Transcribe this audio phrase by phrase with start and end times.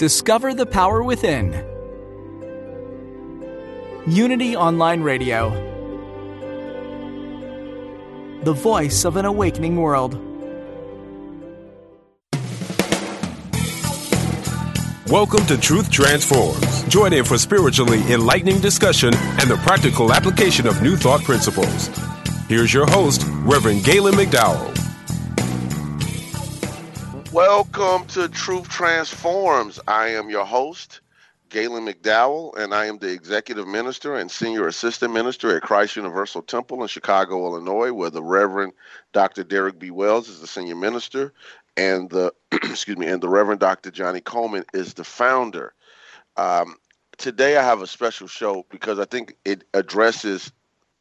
[0.00, 1.52] Discover the power within.
[4.06, 5.50] Unity Online Radio.
[8.42, 10.14] The voice of an awakening world.
[15.10, 16.84] Welcome to Truth Transforms.
[16.84, 21.88] Join in for spiritually enlightening discussion and the practical application of new thought principles.
[22.48, 24.89] Here's your host, Reverend Galen McDowell.
[27.32, 29.78] Welcome to Truth Transforms.
[29.86, 31.00] I am your host,
[31.48, 36.42] Galen McDowell, and I am the executive minister and senior assistant minister at Christ Universal
[36.42, 38.72] Temple in Chicago, Illinois, where the Reverend
[39.12, 39.44] Dr.
[39.44, 39.92] Derrick B.
[39.92, 41.32] Wells is the senior minister,
[41.76, 43.92] and the excuse me, and the Reverend Dr.
[43.92, 45.72] Johnnie Colemon is the founder.
[46.36, 46.78] Um,
[47.16, 50.50] today, I have a special show because I think it addresses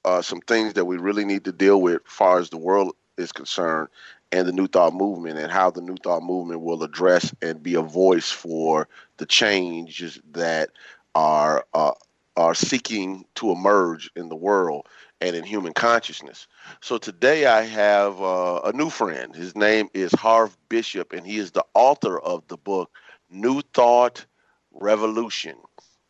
[0.05, 2.95] uh, some things that we really need to deal with, as far as the world
[3.17, 3.89] is concerned,
[4.31, 7.75] and the New Thought movement and how the New Thought movement will address and be
[7.75, 10.69] a voice for the changes that
[11.15, 11.91] are uh,
[12.37, 14.87] are seeking to emerge in the world
[15.19, 16.47] and in human consciousness.
[16.81, 19.35] So today I have uh, a new friend.
[19.35, 22.91] His name is Harv Bishop, and he is the author of the book
[23.29, 24.25] New Thought
[24.71, 25.55] Revolution: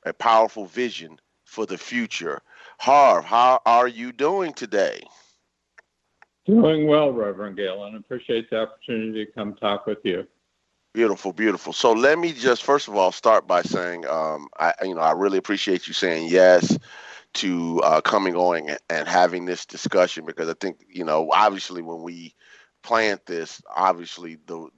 [0.06, 2.42] A Powerful Vision for the Future.
[2.78, 5.02] Harv, how are you doing today?
[6.50, 7.96] Doing well, Reverend Galen.
[7.96, 10.26] Appreciate the opportunity to come talk with you.
[10.96, 11.74] Beautiful, beautiful.
[11.74, 15.12] So let me just first of all start by saying, um, I you know I
[15.12, 16.76] really appreciate you saying yes
[17.36, 22.02] to uh, coming on and having this discussion because I think you know obviously when
[22.02, 22.34] we
[22.82, 24.70] planned this, obviously the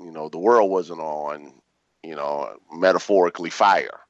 [0.00, 1.60] you know the world wasn't on
[2.02, 4.00] you know metaphorically fire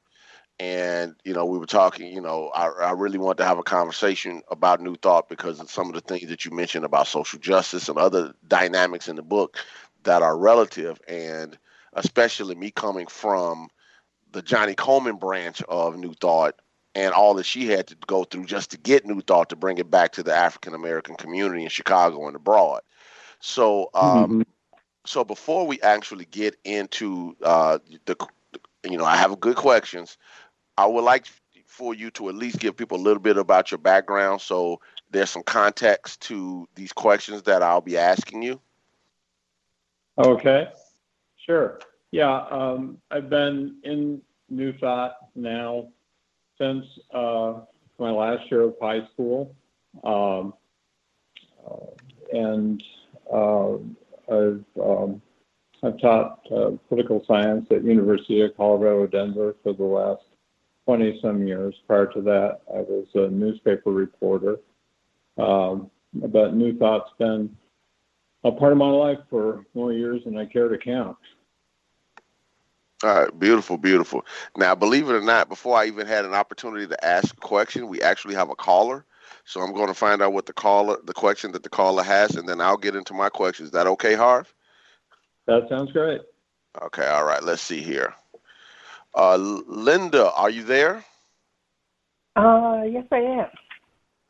[0.61, 3.63] and you know we were talking you know I, I really want to have a
[3.63, 7.39] conversation about new thought because of some of the things that you mentioned about social
[7.39, 9.57] justice and other dynamics in the book
[10.03, 11.57] that are relative and
[11.93, 13.69] especially me coming from
[14.33, 16.61] the Johnnie Colemon branch of new thought
[16.93, 19.79] and all that she had to go through just to get new thought to bring
[19.79, 22.81] it back to the african american community in chicago and abroad
[23.39, 24.41] so um, mm-hmm.
[25.07, 28.15] so before we actually get into uh, the
[28.83, 30.17] you know, I have good questions.
[30.77, 31.25] I would like
[31.65, 35.29] for you to at least give people a little bit about your background so there's
[35.29, 38.59] some context to these questions that I'll be asking you.
[40.17, 40.67] Okay,
[41.45, 41.79] sure.
[42.11, 45.87] Yeah, um, I've been in New Thought now
[46.57, 47.61] since uh,
[47.97, 49.55] my last year of high school.
[50.03, 50.53] Um,
[51.65, 52.83] uh, and
[53.31, 53.73] uh,
[54.29, 55.21] I've, um,
[55.83, 60.23] I've taught uh, political science at University of Colorado Denver for the last
[60.97, 61.73] 20 some years.
[61.87, 64.59] Prior to that, I was a newspaper reporter.
[65.37, 67.55] Um, but New Thought's been
[68.43, 71.15] a part of my life for more years than I care to count.
[73.05, 74.25] All right, beautiful, beautiful.
[74.57, 77.87] Now, believe it or not, before I even had an opportunity to ask a question,
[77.87, 79.05] we actually have a caller.
[79.45, 82.35] So I'm going to find out what the caller, the question that the caller has,
[82.35, 83.65] and then I'll get into my question.
[83.65, 84.53] Is that okay, Harv?
[85.47, 86.19] That sounds great.
[86.81, 87.41] Okay, all right.
[87.41, 88.13] Let's see here.
[89.13, 91.03] Uh, Linda, are you there?
[92.35, 93.47] Uh, yes, I am.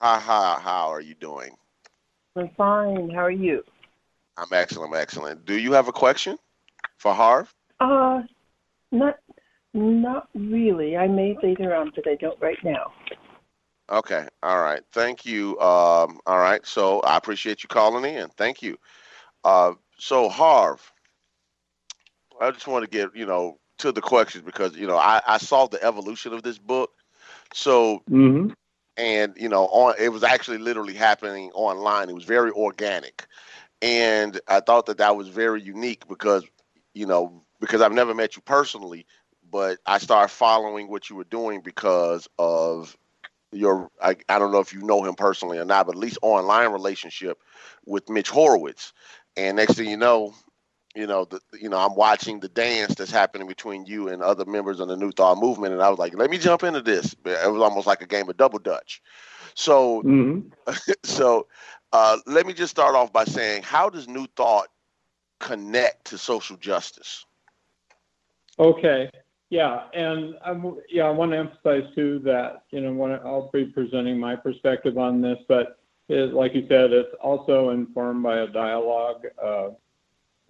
[0.01, 0.59] Hi, hi.
[0.61, 1.55] How are you doing?
[2.35, 3.09] I'm fine.
[3.09, 3.63] How are you?
[4.37, 5.45] I'm excellent, I'm excellent.
[5.45, 6.37] Do you have a question
[6.97, 7.53] for Harv?
[7.79, 8.21] Uh,
[8.91, 9.19] not,
[9.73, 10.97] not really.
[10.97, 12.93] I may later on, but I don't right now.
[13.91, 14.25] Okay.
[14.41, 14.81] All right.
[14.93, 15.59] Thank you.
[15.59, 16.65] Um, all right.
[16.65, 18.29] So I appreciate you calling in.
[18.37, 18.77] Thank you.
[19.43, 20.91] Uh, so Harv,
[22.39, 25.37] I just want to get you know to the questions because you know I, I
[25.37, 26.91] saw the evolution of this book.
[27.53, 28.51] So mm-hmm.
[28.97, 32.09] and you know on it was actually literally happening online.
[32.09, 33.27] It was very organic,
[33.81, 36.43] and I thought that that was very unique because
[36.93, 39.05] you know, because I've never met you personally,
[39.49, 42.97] but I started following what you were doing because of
[43.51, 46.17] your I, I don't know if you know him personally or not, but at least
[46.21, 47.39] online relationship
[47.85, 48.93] with Mitch Horowitz.
[49.37, 50.33] And next thing you know,
[50.95, 54.45] you know, the, you know, I'm watching the dance that's happening between you and other
[54.45, 57.15] members of the New Thought movement, and I was like, let me jump into this.
[57.25, 59.01] It was almost like a game of double dutch.
[59.53, 60.71] So, mm-hmm.
[61.03, 61.47] so
[61.93, 64.67] uh, let me just start off by saying, how does New Thought
[65.39, 67.25] connect to social justice?
[68.59, 69.09] Okay.
[69.49, 73.65] Yeah, and I'm, yeah, I want to emphasize too that you know when I'll be
[73.65, 75.77] presenting my perspective on this, but
[76.07, 79.25] it, like you said, it's also informed by a dialogue.
[79.43, 79.69] Uh,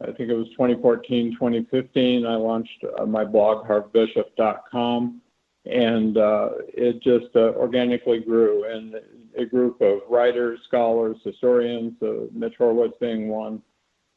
[0.01, 2.25] I think it was 2014, 2015.
[2.25, 5.21] I launched uh, my blog harvbishop.com,
[5.65, 8.65] and uh, it just uh, organically grew.
[8.65, 8.95] And
[9.37, 13.61] a group of writers, scholars, historians, uh, Mitch Horowitz being one,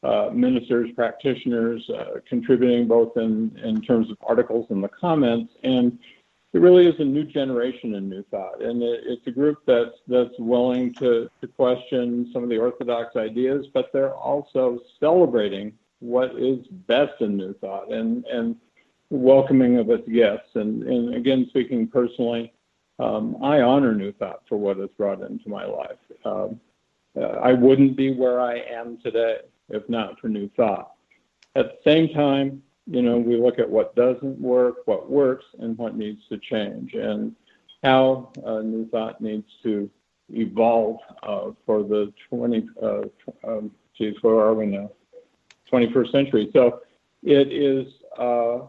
[0.03, 5.53] uh, ministers, practitioners uh, contributing both in, in terms of articles and the comments.
[5.63, 5.97] And
[6.55, 8.61] it really is a new generation in New Thought.
[8.61, 13.17] And it, it's a group that's, that's willing to, to question some of the orthodox
[13.17, 18.55] ideas, but they're also celebrating what is best in New Thought and, and
[19.09, 20.47] welcoming of its guests.
[20.55, 22.53] And, and again, speaking personally,
[22.99, 25.97] um, I honor New Thought for what it's brought into my life.
[26.23, 26.61] Um,
[27.43, 30.93] I wouldn't be where I am today if not for new thought.
[31.55, 35.77] At the same time, you know, we look at what doesn't work, what works, and
[35.77, 37.35] what needs to change, and
[37.83, 39.89] how uh, new thought needs to
[40.29, 43.01] evolve uh, for the 20, uh,
[43.43, 44.91] um, geez, where are we now?
[45.71, 46.49] 21st century.
[46.53, 46.81] So
[47.23, 48.67] it is, uh,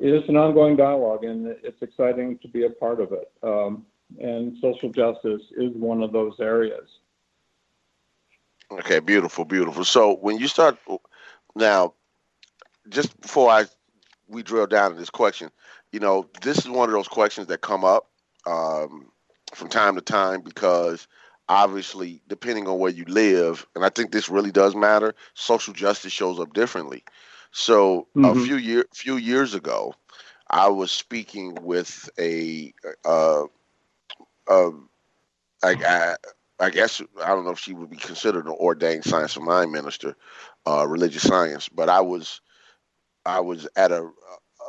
[0.00, 3.30] it is an ongoing dialogue, and it's exciting to be a part of it.
[3.42, 3.84] Um,
[4.20, 6.88] and social justice is one of those areas.
[8.70, 9.84] Okay, beautiful, beautiful.
[9.84, 10.78] So when you start
[11.54, 11.94] now,
[12.88, 13.64] just before I
[14.28, 15.50] we drill down to this question,
[15.92, 18.10] you know, this is one of those questions that come up
[18.46, 19.06] um,
[19.54, 21.06] from time to time because
[21.48, 26.12] obviously, depending on where you live, and I think this really does matter, social justice
[26.12, 27.04] shows up differently.
[27.52, 28.24] So mm-hmm.
[28.24, 29.94] a few year few years ago,
[30.50, 32.72] I was speaking with a
[33.04, 33.44] uh,
[34.48, 34.70] uh,
[35.62, 36.16] I, I,
[36.60, 39.72] I guess I don't know if she would be considered an ordained science of mind
[39.72, 40.16] minister,
[40.66, 42.40] uh, religious science, but I was
[43.26, 44.08] I was at a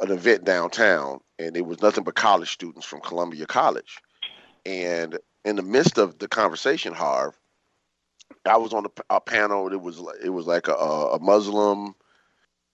[0.02, 3.98] an event downtown, and it was nothing but college students from Columbia College,
[4.66, 7.38] and in the midst of the conversation, Harv,
[8.46, 9.72] I was on a, a panel.
[9.72, 11.96] It was it was like a, a Muslim,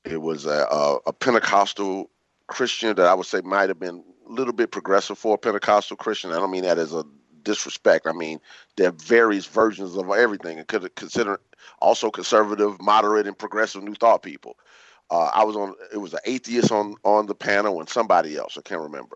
[0.06, 2.10] it was a, a, a Pentecostal
[2.48, 5.98] Christian that I would say might have been a little bit progressive for a Pentecostal
[5.98, 6.32] Christian.
[6.32, 7.04] I don't mean that as a
[7.44, 8.08] disrespect.
[8.08, 8.40] I mean,
[8.78, 11.40] there are various versions of everything, and could consider
[11.80, 14.58] also conservative, moderate, and progressive New Thought people.
[15.14, 15.76] Uh, I was on.
[15.94, 18.58] It was an atheist on on the panel and somebody else.
[18.58, 19.16] I can't remember.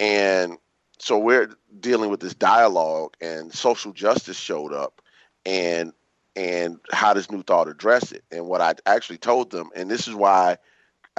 [0.00, 0.56] And
[0.98, 5.02] so we're dealing with this dialogue, and social justice showed up,
[5.44, 5.92] and
[6.34, 8.24] and how does New Thought address it?
[8.32, 10.56] And what I actually told them, and this is why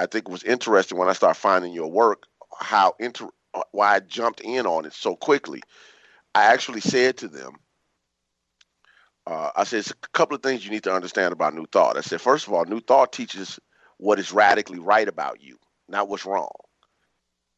[0.00, 2.24] I think it was interesting when I started finding your work,
[2.58, 3.28] how inter
[3.70, 5.62] why I jumped in on it so quickly
[6.34, 7.56] I actually said to them,
[9.26, 11.96] uh, I said, it's a couple of things you need to understand about New Thought.
[11.96, 13.58] I said, first of all, New Thought teaches
[13.98, 16.50] what is radically right about you, not what's wrong.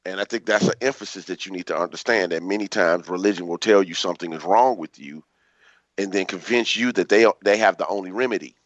[0.05, 3.47] And I think that's an emphasis that you need to understand that many times religion
[3.47, 5.23] will tell you something is wrong with you
[5.99, 8.57] and then convince you that they they have the only remedy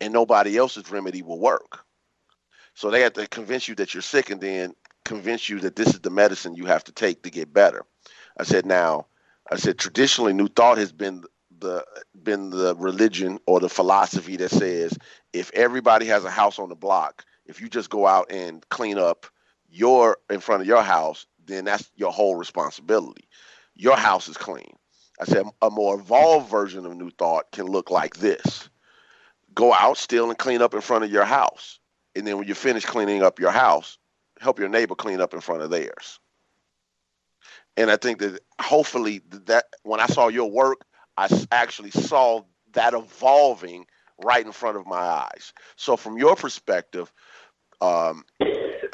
[0.00, 1.84] and nobody else's remedy will work.
[2.74, 4.74] So they have to convince you that you're sick and then
[5.04, 7.84] convince you that this is the medicine you have to take to get better.
[8.38, 9.06] I said, now,
[9.50, 11.22] I said traditionally, New Thought has been
[11.62, 11.84] the
[12.22, 14.98] been the religion or the philosophy that says
[15.32, 18.98] if everybody has a house on the block, if you just go out and clean
[18.98, 19.26] up
[19.70, 23.26] your in front of your house, then that's your whole responsibility.
[23.74, 24.76] Your house is clean.
[25.20, 28.68] I said a more evolved version of New Thought can look like this:
[29.54, 31.78] go out, steal, and clean up in front of your house,
[32.14, 33.96] and then when you finish cleaning up your house,
[34.40, 36.18] help your neighbor clean up in front of theirs
[37.76, 40.84] and I think that hopefully that when I saw your work,
[41.16, 42.42] I actually saw
[42.72, 43.86] that evolving
[44.22, 45.52] right in front of my eyes.
[45.76, 47.12] So, from your perspective,
[47.80, 48.24] um,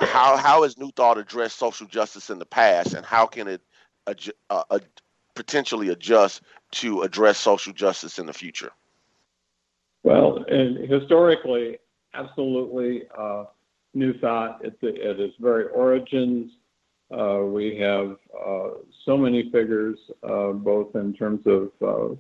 [0.00, 3.62] how how has New Thought addressed social justice in the past, and how can it
[4.50, 4.78] uh,
[5.34, 8.72] potentially adjust to address social justice in the future?
[10.02, 11.78] Well, and historically,
[12.14, 13.44] absolutely, uh,
[13.94, 16.52] New Thought at, the, at its very origins
[17.10, 18.68] uh, we have uh,
[19.04, 22.14] so many figures, uh, both in terms of uh,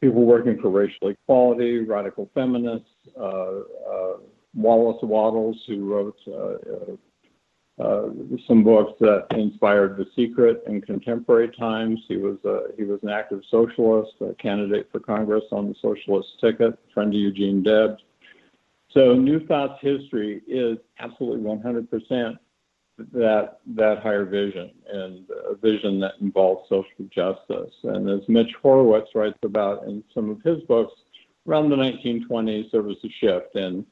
[0.00, 4.16] people working for racial equality, radical feminists, uh, uh,
[4.54, 6.16] Wallace Wattles, who wrote
[8.46, 12.00] some books that inspired The Secret in contemporary times.
[12.08, 16.28] He was a, he was an active socialist, a candidate for Congress on the socialist
[16.40, 18.02] ticket, friend of Eugene Debs.
[18.92, 22.36] So New Thought's history is absolutely 100%
[23.12, 27.74] that that higher vision and a vision that involves social justice.
[27.84, 30.92] And as Mitch Horowitz writes about in some of his books,
[31.48, 33.84] around the 1920s there was a shift and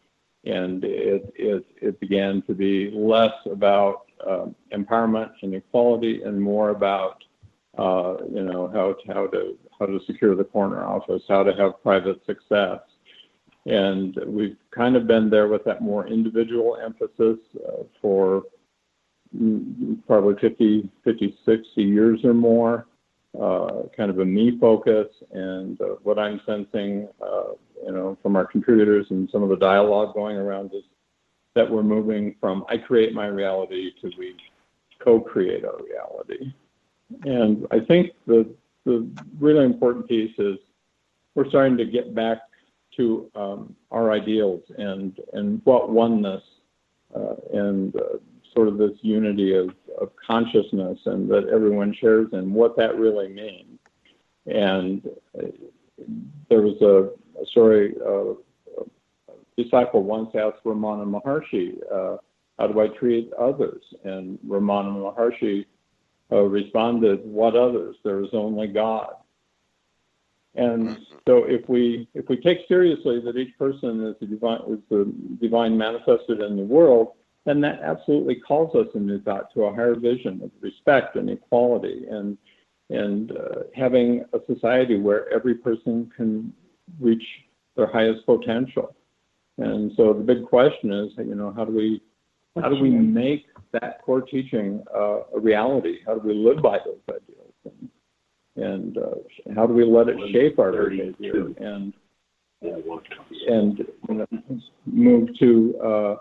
[0.45, 6.71] and it, it, it began to be less about uh, empowerment and equality and more
[6.71, 7.23] about
[7.77, 11.55] uh, you know how to, how to how to secure the corner office, how to
[11.55, 12.81] have private success,
[13.67, 17.38] and we've kind of been there with that more individual emphasis
[17.69, 18.43] uh, for
[20.06, 22.87] probably 50, 50, 60 years or more.
[23.38, 27.52] Uh, kind of a me focus, and uh, what I'm sensing uh,
[27.85, 30.82] you know, from our contributors and some of the dialogue going around is
[31.54, 34.35] that we're moving from I create my reality to we
[34.99, 36.52] co-create our reality.
[37.25, 38.49] And I think the
[38.85, 39.08] the
[39.38, 40.56] really important piece is
[41.35, 42.38] we're starting to get back
[42.97, 46.42] to um, our ideals and and what oneness
[47.14, 48.18] uh, and uh,
[48.55, 53.28] sort of this unity of, of consciousness and that everyone shares and what that really
[53.28, 53.78] means.
[54.47, 55.09] And
[56.49, 57.95] there was a a story.
[58.05, 58.35] A
[59.57, 62.19] disciple once asked Ramana Maharshi, uh,
[62.59, 65.67] "How do I treat others?" And Ramana Maharshi
[66.33, 67.97] uh, responded, "What others?
[68.05, 69.14] There is only God."
[70.55, 74.81] And so, if we if we take seriously that each person is the divine is
[74.88, 77.12] the divine manifested in the world,
[77.49, 81.31] then that absolutely calls us in New Thought to a higher vision of respect and
[81.31, 82.37] equality and
[82.90, 86.52] and uh, having a society where every person can
[86.99, 87.23] reach
[87.76, 88.97] their highest potential.
[89.59, 92.00] And so the big question is, you know, how do we
[92.61, 95.99] how do we make that core teaching uh, a reality?
[96.07, 97.55] How do we live by those ideals?
[97.64, 97.90] And,
[98.57, 101.93] and uh, how do we let it shape our behavior and
[102.61, 103.78] and
[104.09, 104.26] you know,
[104.87, 106.17] move to uh,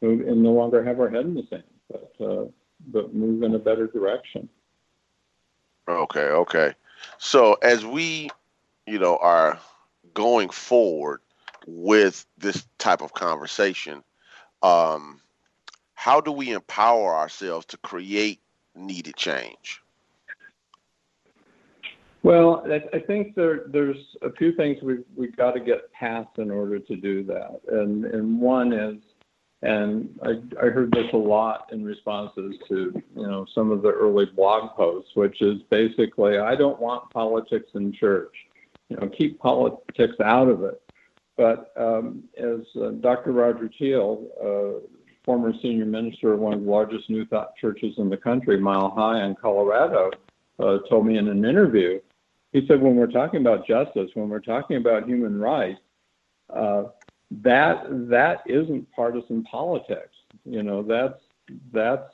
[0.00, 2.44] move and no longer have our head in the sand, but uh,
[2.88, 4.48] but move in a better direction.
[5.88, 6.74] Okay, okay.
[7.18, 8.30] So as we,
[8.86, 9.58] you know, are
[10.14, 11.20] going forward
[11.66, 14.02] with this type of conversation,
[14.62, 15.20] um,
[15.94, 18.40] how do we empower ourselves to create
[18.74, 19.82] needed change?
[22.22, 26.50] Well, I, think there, there's a few things we've, we've got to get past in
[26.50, 27.60] order to do that.
[27.68, 28.96] And, and one is,
[29.62, 33.90] and I, I heard this a lot in responses to, you know, some of the
[33.90, 38.34] early blog posts, which is basically, I don't want politics in church
[38.90, 40.82] you know, keep politics out of it.
[41.36, 43.32] But um, as uh, Dr.
[43.32, 44.86] Roger Teel, uh,
[45.24, 48.92] former senior minister of one of the largest New Thought churches in the country, Mile
[48.96, 50.10] Hi in Colorado,
[50.58, 52.00] uh, told me in an interview,
[52.52, 55.80] he said, when we're talking about justice, when we're talking about human rights,
[56.54, 56.84] uh,
[57.30, 60.14] that that isn't partisan politics.
[60.44, 61.20] You know, that's
[61.72, 62.12] that's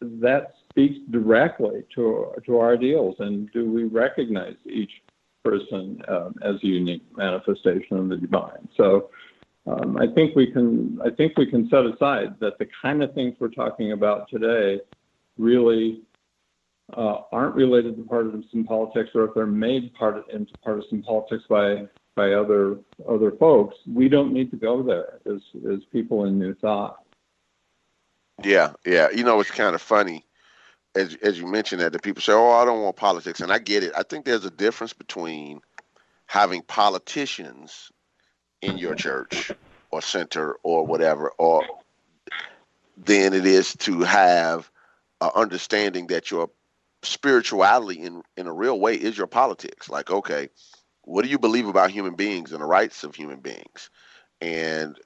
[0.00, 3.16] that speaks directly to to our ideals.
[3.18, 4.90] And do we recognize each
[5.44, 8.68] person um, as a unique manifestation of the divine.
[8.76, 9.10] So
[9.66, 13.14] um, I think we can I think we can set aside that the kind of
[13.14, 14.80] things we're talking about today
[15.38, 16.02] really
[16.96, 21.84] uh, aren't related to partisan politics, or if they're made part into partisan politics by
[22.14, 22.78] by other
[23.08, 25.40] other folks, we don't need to go there as
[25.70, 26.98] as people in New Thought.
[28.42, 29.10] Yeah, yeah.
[29.10, 30.26] You know, it's kind of funny
[30.94, 33.58] as as you mentioned that, the people say, "Oh, I don't want politics," and I
[33.58, 33.92] get it.
[33.96, 35.60] I think there's a difference between
[36.26, 37.90] having politicians
[38.60, 39.50] in your church
[39.90, 41.64] or center or whatever, or
[42.96, 44.70] than it is to have
[45.20, 46.50] an understanding that your
[47.02, 49.88] spirituality in in a real way is your politics.
[49.88, 50.50] Like, okay,
[51.04, 53.90] what do you believe about human beings and the rights of human beings,
[54.40, 54.98] and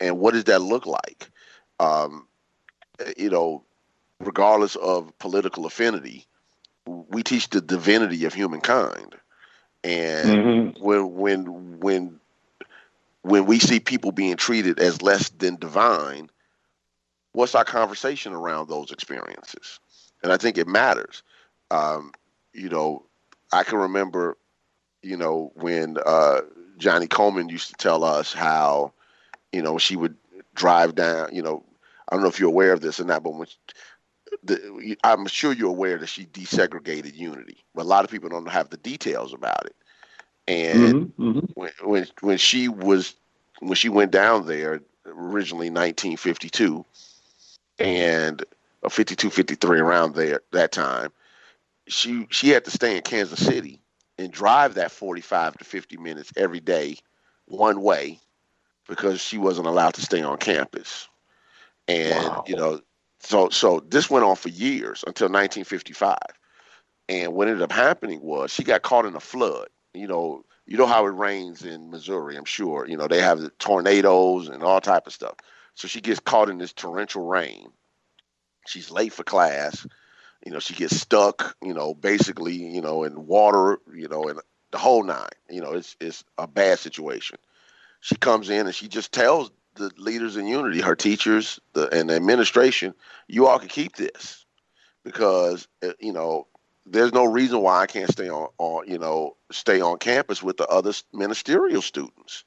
[0.00, 1.30] and what does that look like?
[1.80, 2.26] Um,
[3.16, 3.64] you know,
[4.20, 6.26] regardless of political affinity,
[6.86, 9.16] we teach the divinity of humankind.
[9.82, 10.84] And mm-hmm.
[10.84, 12.20] when when when
[13.22, 16.30] when we see people being treated as less than divine,
[17.32, 19.80] what's our conversation around those experiences?
[20.22, 21.22] And I think it matters.
[21.70, 22.12] Um,
[22.52, 23.04] you know,
[23.52, 24.36] I can remember,
[25.04, 26.40] you know, when uh,
[26.78, 28.92] Johnnie Colemon used to tell us how,
[29.52, 30.16] you know, she would
[30.54, 31.62] drive down, you know,
[32.08, 33.48] I don't know if you're aware of this or not, but when
[34.42, 38.48] the, I'm sure you're aware that she desegregated Unity, but a lot of people don't
[38.48, 39.76] have the details about it.
[40.46, 41.46] And mm-hmm, mm-hmm.
[41.54, 43.14] when when when she was
[43.60, 46.84] when she went down there, originally 1952
[47.78, 48.44] and
[48.82, 51.10] uh, 52, 53 around there that time.
[51.86, 53.80] She she had to stay in Kansas City
[54.18, 56.96] and drive that 45 to 50 minutes every day
[57.46, 58.18] one way
[58.88, 61.08] because she wasn't allowed to stay on campus.
[61.88, 62.44] And wow.
[62.46, 62.80] you know,
[63.20, 66.16] so so this went on for years until 1955.
[67.08, 69.68] And what ended up happening was she got caught in a flood.
[69.92, 72.86] You know, you know how it rains in Missouri, I'm sure.
[72.88, 75.36] You know, they have the tornadoes and all type of stuff.
[75.74, 77.70] So she gets caught in this torrential rain.
[78.66, 79.86] She's late for class.
[80.44, 84.40] You know, she gets stuck, you know, basically, you know, in water, you know, and
[84.72, 85.28] the whole nine.
[85.48, 87.38] You know, it's it's a bad situation.
[88.00, 92.10] She comes in and she just tells the leaders in unity, her teachers, the and
[92.10, 92.94] the administration,
[93.28, 94.44] you all can keep this
[95.04, 96.46] because uh, you know
[96.86, 100.58] there's no reason why I can't stay on, on you know stay on campus with
[100.58, 102.44] the other ministerial students.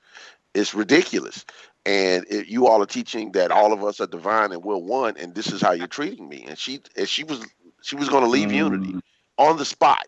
[0.54, 1.46] It's ridiculous.
[1.86, 5.16] And it, you all are teaching that all of us are divine and we're one,
[5.18, 6.46] and this is how you're treating me.
[6.48, 7.46] And she, and she was,
[7.88, 8.56] she was going to leave mm.
[8.56, 8.96] Unity
[9.38, 10.08] on the spot.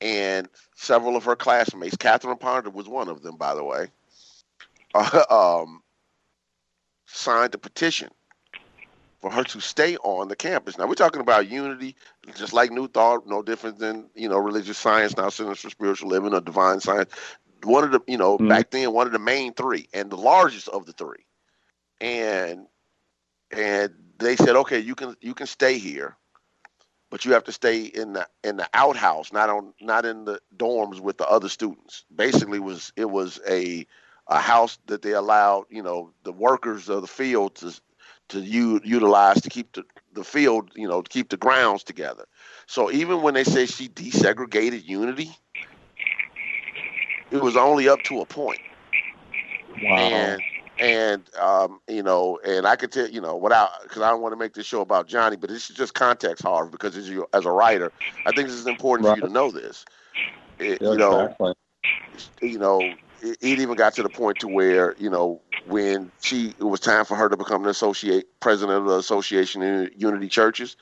[0.00, 3.88] And several of her classmates, Catherine Ponder was one of them, by the way,
[4.94, 5.24] uh,
[5.62, 5.82] um,
[7.04, 8.08] signed a petition
[9.20, 10.78] for her to stay on the campus.
[10.78, 11.94] Now we're talking about unity,
[12.34, 16.08] just like New Thought, no different than you know religious science, now Centers for Spiritual
[16.08, 17.12] Living or Divine Science.
[17.64, 18.48] One of the you know mm-hmm.
[18.48, 21.26] back then one of the main three and the largest of the three,
[22.00, 22.66] and
[23.50, 26.16] and they said okay you can you can stay here,
[27.10, 30.40] but you have to stay in the in the outhouse, not on not in the
[30.56, 32.04] dorms with the other students.
[32.14, 33.86] Basically, was it was a
[34.26, 37.72] a house that they allowed you know the workers of the field to
[38.28, 42.26] to u- utilize to keep the, the field, you know, to keep the grounds together.
[42.66, 45.30] So even when they say she desegregated unity,
[47.30, 48.60] it was only up to a point.
[49.82, 49.96] Wow.
[49.96, 50.42] And
[50.78, 54.32] and um, you know, and I could tell you know without because I don't want
[54.32, 57.26] to make this show about Johnnie, but this is just context, Harv, because as you
[57.32, 57.92] as a writer,
[58.26, 59.18] I think this is important right.
[59.18, 59.84] for you to know this.
[60.58, 61.54] It, yeah, you know, exactly.
[62.42, 66.48] you know, it, it even got to the point to where you know when she
[66.58, 70.28] it was time for her to become the associate president of the Association of Unity
[70.28, 70.76] Churches,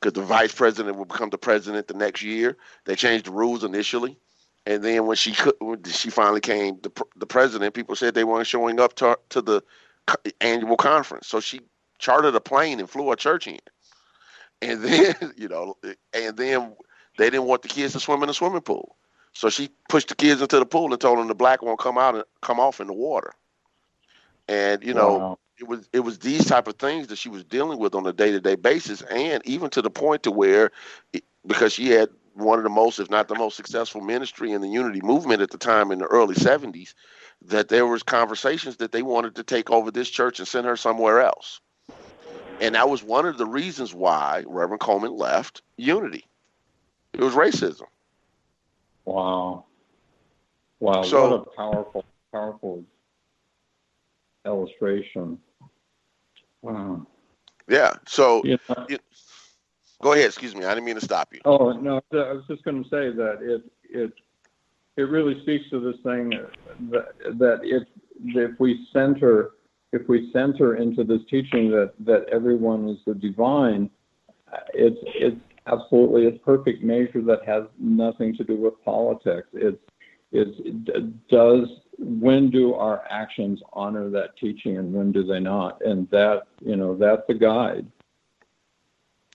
[0.00, 2.56] because the vice president would become the president the next year.
[2.84, 4.18] They changed the rules initially,
[4.66, 8.24] and then when she could, when she finally came the the president, people said they
[8.24, 9.62] weren't showing up to to the
[10.40, 11.60] annual conference, so she
[11.98, 13.58] chartered a plane and flew a church in,
[14.62, 15.76] and then you know,
[16.12, 16.74] and then
[17.18, 18.96] they didn't want the kids to swim in the swimming pool.
[19.32, 21.98] So she pushed the kids into the pool and told them the black won't come
[21.98, 23.34] out and come off in the water.
[24.48, 25.38] And you know, wow.
[25.58, 28.12] it was it was these type of things that she was dealing with on a
[28.12, 30.70] day to day basis, and even to the point to where,
[31.46, 34.68] because she had one of the most, if not the most successful ministry in the
[34.68, 36.94] unity movement at the time in the early 70s,
[37.46, 40.76] that there was conversations that they wanted to take over this church and send her
[40.76, 41.60] somewhere else.
[42.60, 46.24] And that was one of the reasons why Reverend Colemon left Unity.
[47.14, 47.86] It was racism.
[49.06, 49.66] Wow.
[50.80, 51.02] Wow.
[51.02, 52.84] So, what a powerful, powerful
[54.46, 55.38] illustration.
[56.62, 57.06] Wow.
[57.68, 57.94] Yeah.
[58.06, 58.44] So,
[58.88, 58.98] you,
[60.04, 60.26] go ahead.
[60.26, 60.64] Excuse me.
[60.64, 61.40] I didn't mean to stop you.
[61.46, 64.12] Oh no, I was just going to say that it it
[64.96, 66.30] it really speaks to this thing
[66.90, 67.82] that that if
[68.26, 69.52] if we center
[69.92, 73.90] if we center into this teaching that that everyone is the divine,
[74.74, 79.48] it's it's absolutely a perfect measure that has nothing to do with politics.
[79.54, 79.78] It's,
[80.32, 85.80] it's it does when do our actions honor that teaching and when do they not?
[85.82, 87.86] And that you know that's the guide.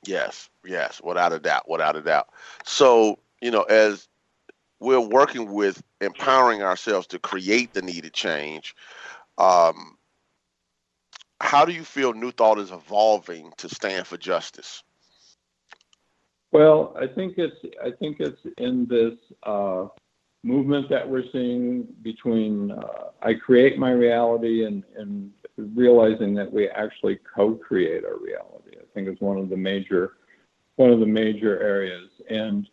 [0.05, 2.29] Yes, yes, without a doubt, without a doubt.
[2.65, 4.07] So you know, as
[4.79, 8.75] we're working with empowering ourselves to create the needed change,
[9.38, 9.97] um,
[11.41, 14.83] how do you feel New Thought is evolving to stand for justice?
[16.51, 19.88] Well, I think it's I think it's in this uh,
[20.43, 26.69] movement that we're seeing between uh, I create my reality and and realizing that we
[26.69, 28.68] actually co-create our reality.
[28.93, 30.13] Think is one of the major
[30.75, 32.67] one of the major areas and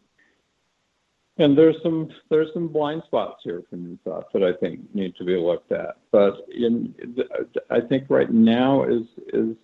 [1.39, 5.17] and there's some there's some blind spots here for new thoughts that I think need
[5.17, 5.97] to be looked at.
[6.11, 6.95] But in
[7.71, 9.03] I think right now is
[9.33, 9.57] is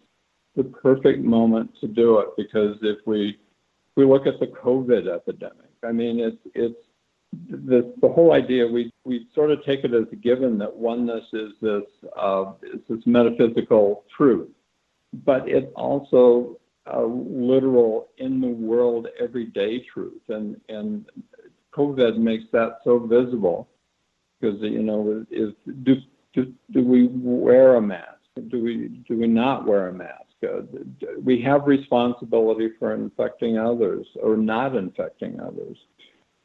[0.55, 3.38] the perfect moment to do it because if we
[3.97, 5.71] we look at the COVID epidemic.
[5.83, 6.79] I mean, it's it's
[7.49, 8.67] the the whole idea.
[8.67, 11.85] We we sort of take it as a given that oneness is this
[12.17, 14.51] uh, is this metaphysical truth,
[15.25, 21.07] but it's also a literal in the world everyday truth, and and
[21.72, 23.68] COVID makes that so visible
[24.40, 25.96] because you know is do
[26.33, 28.18] do, do we wear a mask?
[28.48, 30.18] Do we do we not wear a mask?
[30.42, 30.62] Uh,
[31.22, 35.77] we have responsibility for infecting others or not infecting others,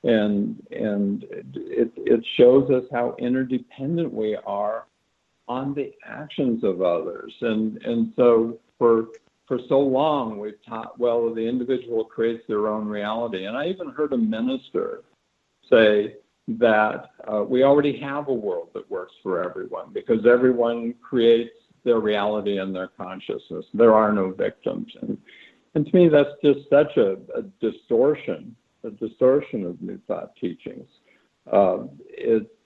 [0.04, 4.86] and and it it shows us how interdependent we are
[5.48, 9.08] on the actions of others, and and so for
[9.48, 13.90] for so long we've taught well the individual creates their own reality, and I even
[13.90, 15.04] heard a minister
[15.70, 16.16] say
[16.48, 21.52] that uh, we already have a world that works for everyone because everyone creates
[21.84, 23.66] their reality and their consciousness.
[23.74, 24.92] There are no victims.
[25.02, 25.18] And,
[25.76, 30.88] and to me, that's just such a, a distortion, a distortion of New Thought teachings.
[31.52, 32.57] Uh, it,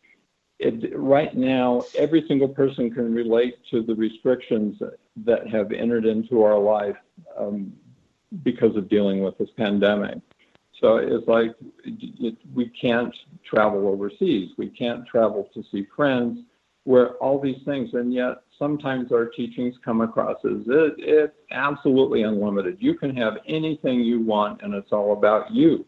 [0.62, 4.80] it, right now, every single person can relate to the restrictions
[5.26, 6.96] that have entered into our life
[7.38, 7.74] um,
[8.44, 10.20] because of dealing with this pandemic.
[10.80, 11.52] So it's like
[11.84, 14.52] it, we can't travel overseas.
[14.58, 16.40] We can't travel to see friends.
[16.84, 22.24] Where all these things, and yet sometimes our teachings come across as it, it's absolutely
[22.24, 22.78] unlimited.
[22.80, 25.86] You can have anything you want, and it's all about you.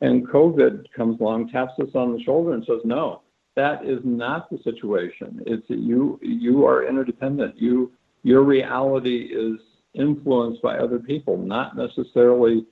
[0.00, 3.22] And COVID comes along, taps us on the shoulder, and says, "No,
[3.54, 5.42] that is not the situation.
[5.46, 6.18] It's that you.
[6.22, 7.56] You are interdependent.
[7.60, 9.60] You, your reality is
[9.94, 12.64] influenced by other people, not necessarily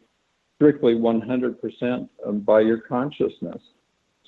[0.56, 2.08] strictly 100%
[2.44, 3.60] by your consciousness.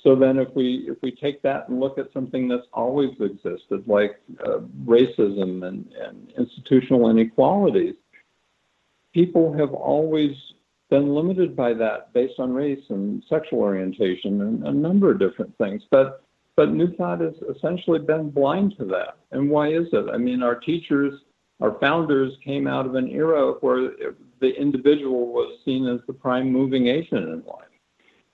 [0.03, 3.87] So then, if we if we take that and look at something that's always existed,
[3.87, 7.95] like uh, racism and, and institutional inequalities,
[9.13, 10.35] people have always
[10.89, 15.57] been limited by that based on race and sexual orientation and a number of different
[15.57, 15.81] things.
[15.89, 16.22] But
[16.55, 19.17] but Thought has essentially been blind to that.
[19.31, 20.05] And why is it?
[20.13, 21.13] I mean, our teachers,
[21.59, 23.91] our founders came out of an era where
[24.39, 27.65] the individual was seen as the prime moving agent in life.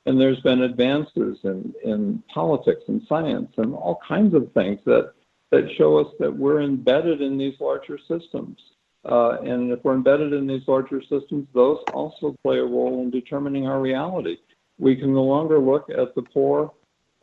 [0.05, 5.13] And there's been advances in, in politics and science and all kinds of things that,
[5.51, 8.57] that show us that we're embedded in these larger systems.
[9.05, 13.09] Uh, and if we're embedded in these larger systems, those also play a role in
[13.09, 14.37] determining our reality.
[14.77, 16.73] We can no longer look at the poor.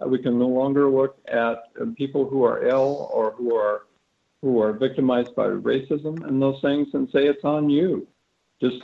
[0.02, 3.82] Uh, we can no longer look at uh, people who are ill or who are
[4.42, 8.06] who are victimized by racism and those things and say it's on you
[8.60, 8.82] just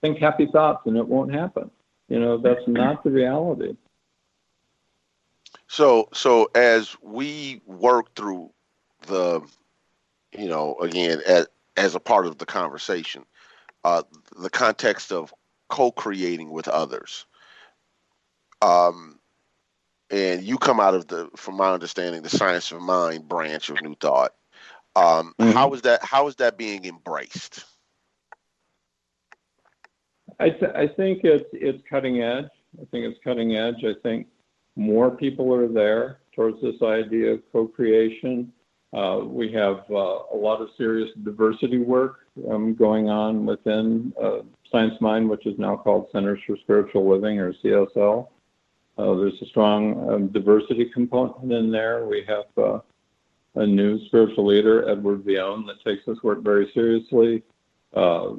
[0.00, 1.70] think happy thoughts and it won't happen.
[2.08, 3.76] You know, that's not the reality.
[5.68, 8.50] So, so as we work through
[9.06, 9.40] the,
[10.36, 13.24] you know, again, as, as a part of the conversation,
[13.84, 14.02] uh,
[14.38, 15.32] the context of
[15.68, 17.24] co-creating with others.
[18.60, 19.18] Um,
[20.12, 23.80] and you come out of the, from my understanding, the science of mind branch of
[23.82, 24.32] New Thought.
[24.94, 25.52] Um, mm-hmm.
[25.52, 26.04] how is that?
[26.04, 27.64] How is that being embraced?
[30.38, 32.50] I, th- I think it's it's cutting edge.
[32.80, 33.84] I think it's cutting edge.
[33.84, 34.26] I think
[34.76, 38.52] more people are there towards this idea of co-creation.
[38.92, 44.40] Uh, we have uh, a lot of serious diversity work um, going on within uh,
[44.70, 48.28] Science Mind, which is now called Centers for Spiritual Living or CSL.
[49.02, 52.06] Uh, there's a strong um, diversity component in there.
[52.06, 52.78] We have uh,
[53.56, 57.42] a new spiritual leader, Edward Viljoen, that takes this work very seriously.
[57.94, 58.30] Uh,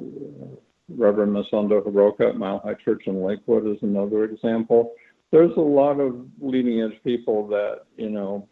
[0.88, 4.92] Reverend Masondo Hiroka at Mile Hi Church in Lakewood is another example.
[5.30, 8.48] There's a lot of leading edge people that you know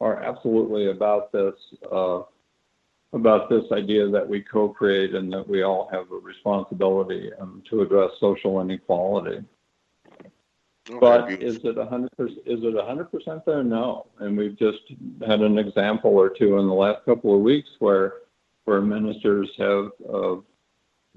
[0.00, 1.54] are absolutely about this
[1.92, 2.22] uh,
[3.12, 7.82] about this idea that we co-create and that we all have a responsibility um, to
[7.82, 9.44] address social inequality.
[10.90, 12.40] Okay, but is it a hundred percent?
[12.44, 13.62] Is it a hundred percent there?
[13.62, 14.06] No.
[14.18, 14.80] And we've just
[15.24, 18.14] had an example or two in the last couple of weeks where
[18.64, 20.36] where ministers have uh,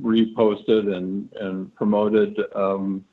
[0.01, 3.05] reposted and, and promoted um,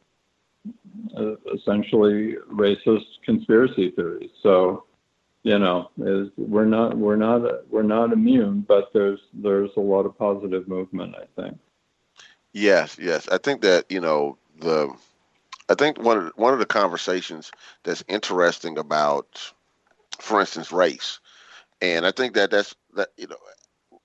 [1.17, 4.31] uh, essentially racist conspiracy theories.
[4.43, 4.85] So,
[5.43, 10.07] you know, is we're not we're not we're not immune, but there's there's a lot
[10.07, 11.15] of positive movement.
[11.17, 11.59] I think.
[12.53, 14.95] Yes, yes, I think that you know the.
[15.69, 17.51] I think one of the, one of the conversations
[17.85, 19.53] that's interesting about,
[20.19, 21.21] for instance, race,
[21.81, 23.37] and I think that that's that you know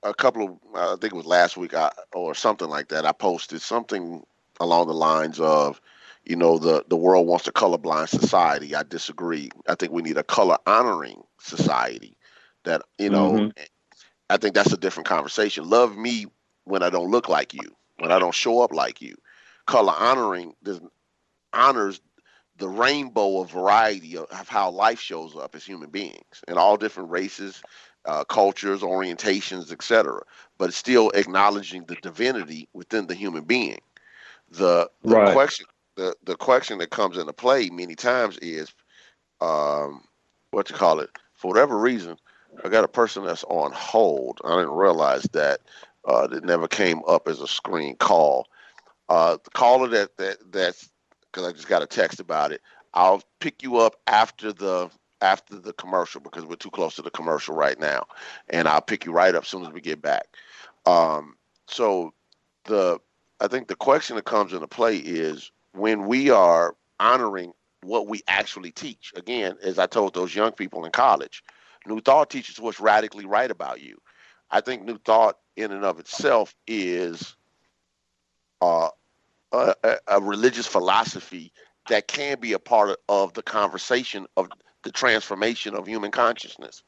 [0.04, 3.06] a couple of I think it was last week I, or something like that.
[3.06, 4.24] I posted something
[4.60, 5.82] along the lines of,
[6.26, 8.76] you know, the the world wants a colorblind society.
[8.76, 9.50] I disagree.
[9.68, 12.18] I think we need a color honoring society.
[12.64, 13.64] That you know, mm-hmm.
[14.30, 15.70] I think that's a different conversation.
[15.70, 16.26] Love me
[16.66, 19.16] when I don't look like you, when I don't show up like you.
[19.66, 20.54] Color honoring
[21.58, 22.00] honors
[22.58, 26.78] the rainbow of variety of, of how life shows up as human beings in all
[26.78, 27.62] different races,
[28.06, 30.22] uh, cultures, orientations, etc.
[30.58, 33.80] But still acknowledging the divinity within the human being.
[34.50, 35.34] The, the right.
[35.34, 35.66] question
[35.96, 38.72] the, the question that comes into play many times is
[39.42, 40.04] um,
[40.52, 42.18] what you call it for whatever reason
[42.64, 44.40] I got a person that's on hold.
[44.44, 45.62] I didn't realize that.
[46.06, 48.48] Uh, that never came up as a screen call.
[49.10, 50.90] Uh, the caller that that that's
[51.38, 52.62] because I just got a text about it.
[52.96, 54.90] I'll pick you up after the
[55.22, 58.08] after the commercial because we're too close to the commercial right now,
[58.50, 60.36] and I'll pick you right up as soon as we get back.
[60.88, 61.36] Um,
[61.68, 62.14] so
[62.64, 63.00] the
[63.40, 68.22] I think the question that comes into play is when we are honoring what we
[68.28, 69.14] actually teach.
[69.16, 71.44] Again, as I told those young people in college,
[71.86, 74.02] New Thought teaches what's radically right about you.
[74.50, 77.36] I think New Thought, in and of itself, is
[78.60, 78.90] uh,
[79.58, 81.52] a, a, religious philosophy
[81.90, 84.50] that can be a part of, of the conversation of
[84.84, 86.84] the transformation of human consciousness.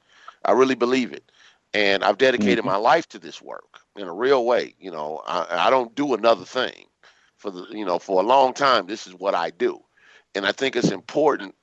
[0.46, 1.32] I really believe it.
[1.74, 2.68] And I've dedicated mm-hmm.
[2.68, 4.74] my life to this work in a real way.
[4.80, 6.86] You know, I, I don't do another thing
[7.38, 8.88] for the, you know, for a long time.
[8.88, 9.80] This is what I do.
[10.36, 11.56] And I think it's important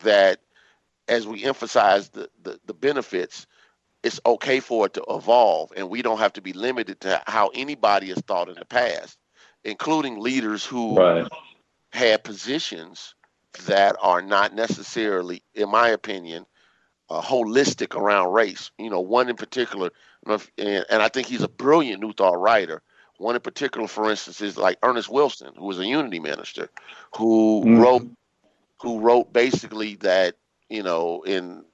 [0.00, 0.40] that
[1.08, 3.46] as we emphasize the, the, the benefits,
[4.02, 7.50] it's okay for it to evolve and we don't have to be limited to how
[7.54, 9.18] anybody has thought in the past
[9.64, 11.28] including leaders who right.
[11.92, 13.14] had positions
[13.66, 16.44] that are not necessarily in my opinion
[17.10, 19.90] uh, holistic around race you know one in particular
[20.26, 22.82] and, and i think he's a brilliant new thought writer
[23.18, 26.68] one in particular for instance is like ernest wilson who was a unity minister
[27.16, 27.78] who mm.
[27.78, 28.08] wrote
[28.80, 30.34] who wrote basically that
[30.68, 31.64] you know in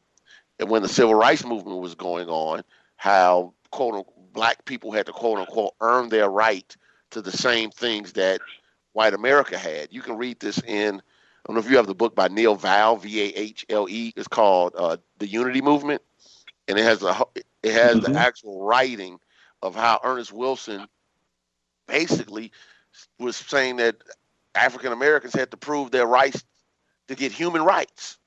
[0.66, 2.62] when the civil rights movement was going on,
[2.96, 6.76] how quote unquote, black people had to quote unquote earn their right
[7.10, 8.40] to the same things that
[8.92, 9.88] white America had.
[9.90, 11.00] You can read this in
[11.44, 13.88] I don't know if you have the book by Neal Vahle, V A H L
[13.88, 14.12] E.
[14.14, 16.02] It's called uh, The Unity Movement,
[16.68, 17.16] and it has a
[17.62, 18.12] it has mm-hmm.
[18.12, 19.18] the actual writing
[19.62, 20.86] of how Ernest Wilson
[21.88, 22.52] basically
[23.18, 23.96] was saying that
[24.54, 26.44] African Americans had to prove their rights
[27.08, 28.18] to get human rights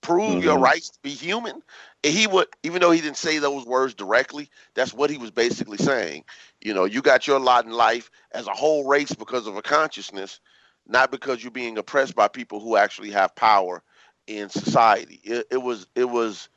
[0.00, 0.42] prove mm-hmm.
[0.42, 1.62] your rights to be human.
[2.04, 5.30] And he would, even though he didn't say those words directly, that's what he was
[5.30, 6.24] basically saying.
[6.60, 9.62] You know, you got your lot in life as a whole race because of a
[9.62, 10.40] consciousness,
[10.86, 13.82] not because you're being oppressed by people who actually have power
[14.26, 15.20] in society.
[15.24, 16.48] It, it was, it was,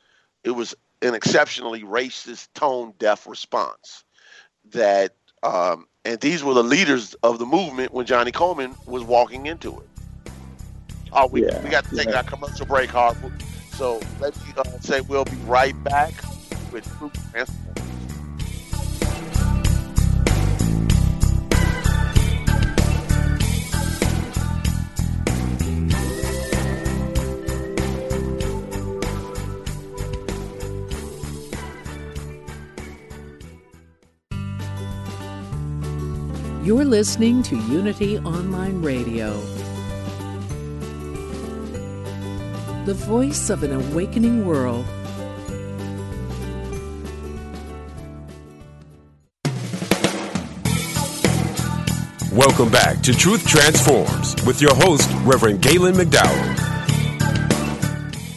[0.44, 4.04] it was an exceptionally racist, tone deaf response.
[4.72, 9.46] That, um, and these were the leaders of the movement when Johnnie Colemon was walking
[9.46, 9.89] into it.
[11.12, 12.12] Oh, we, yeah, we got to take yeah.
[12.12, 13.32] that commercial break, Harvard.
[13.72, 16.12] So let me uh, say we'll be right back
[16.72, 17.66] with Truth Transforms.
[36.62, 39.40] You're listening to Unity Online Radio
[42.86, 44.86] the voice of an awakening world.
[52.32, 56.68] Welcome back to Truth Transforms with your host, Reverend Galen McDowell.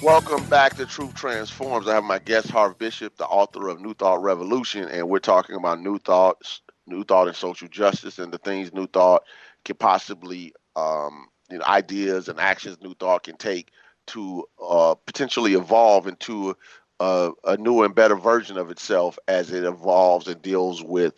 [0.01, 1.87] Welcome back to Truth Transforms.
[1.87, 5.55] I have my guest, Harv Bishop, the author of New Thought Revolution, and we're talking
[5.55, 9.23] about new thoughts, new thought and social justice, and the things New Thought
[9.63, 13.71] can possibly, um, you know, ideas and actions New Thought can take
[14.07, 16.55] to uh, potentially evolve into
[16.99, 21.13] a, a new and better version of itself as it evolves and deals with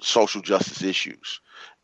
[0.00, 1.40] social justice issues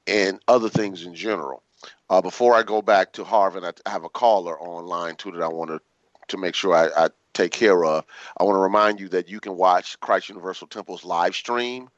[0.07, 1.63] and other things in general.
[2.09, 5.49] Uh, before I go back to Harvard, I have a caller online too that I
[5.49, 5.81] want to
[6.29, 8.05] to make sure I, I take care of.
[8.37, 11.89] I want to remind you that you can watch Christ Universal Temple's live stream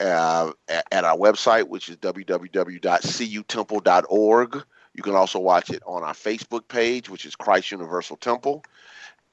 [0.00, 4.64] uh, at, at, our website, which is www.cutemple.org.
[5.00, 8.62] You can also watch it on our Facebook page, which is Christ Universal Temple.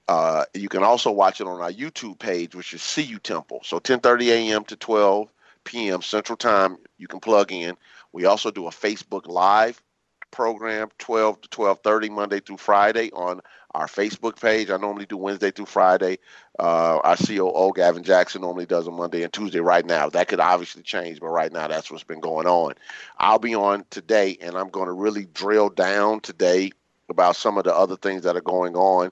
[0.08, 3.60] Uh, you can also watch it on our YouTube page, which is CU Temple.
[3.66, 4.64] So 10:30 a.m.
[4.64, 5.28] to 12
[5.66, 6.02] p.m.
[6.02, 7.76] Central Time, you can plug in.
[8.14, 9.84] We also do a Facebook Live
[10.32, 13.42] program, 12 to 12:30 Monday through Friday on
[13.78, 14.72] our Facebook page.
[14.72, 16.18] I normally do Wednesday through Friday.
[16.58, 19.60] Uh, our COO Gavin Jackson normally does on Monday and Tuesday.
[19.60, 22.74] Right now, that could obviously change, but right now that's what's been going on.
[23.20, 26.72] I'll be on today, and I'm going to really drill down today
[27.10, 29.12] about some of the other things that are going on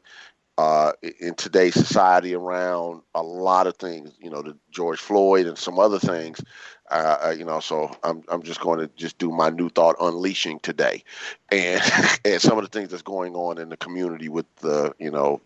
[0.57, 4.11] uh, in today's society around a lot of things.
[4.19, 6.41] You know, the George Floyd and some other things.
[6.89, 9.95] Uh, uh, you know, so I'm I'm just going to just do my new thought
[9.99, 11.03] unleashing today,
[11.51, 11.81] and
[12.25, 15.41] and some of the things that's going on in the community with the you know,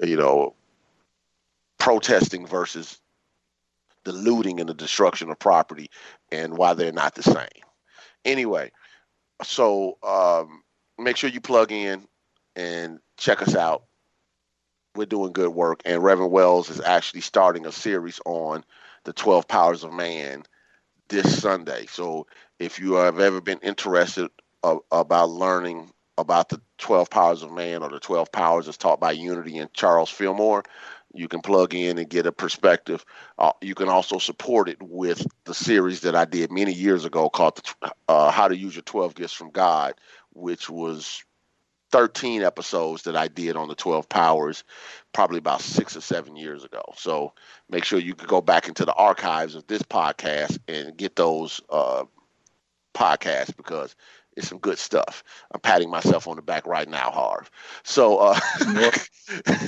[0.00, 0.54] you know,
[1.78, 3.00] protesting versus
[4.04, 5.88] the looting and the destruction of property,
[6.30, 7.46] and why they're not the same.
[8.26, 8.70] Anyway,
[9.42, 10.62] so um,
[10.98, 12.06] make sure you plug in
[12.56, 13.84] and check us out
[14.94, 15.82] we're doing good work.
[15.84, 18.64] And Reverend Wells is actually starting a series on
[19.04, 20.44] the 12 powers of man
[21.08, 21.86] this Sunday.
[21.86, 22.26] So
[22.58, 24.30] if you have ever been interested
[24.62, 29.12] about learning about the 12 powers of man or the 12 powers as taught by
[29.12, 30.62] Unity and Charles Fillmore,
[31.12, 33.04] you can plug in and get a perspective.
[33.38, 37.28] Uh, you can also support it with the series that I did many years ago
[37.28, 37.60] called
[38.08, 39.94] uh, How to Use Your 12 Gifts from God,
[40.32, 41.24] which was
[41.94, 44.64] 13 episodes that I did on the 12 powers
[45.12, 46.82] probably about six or seven years ago.
[46.96, 47.34] So
[47.70, 51.60] make sure you can go back into the archives of this podcast and get those
[51.70, 52.02] uh,
[52.94, 53.94] podcasts because
[54.36, 55.22] it's some good stuff.
[55.52, 57.48] I'm patting myself on the back right now, Harv.
[57.84, 58.40] So, uh,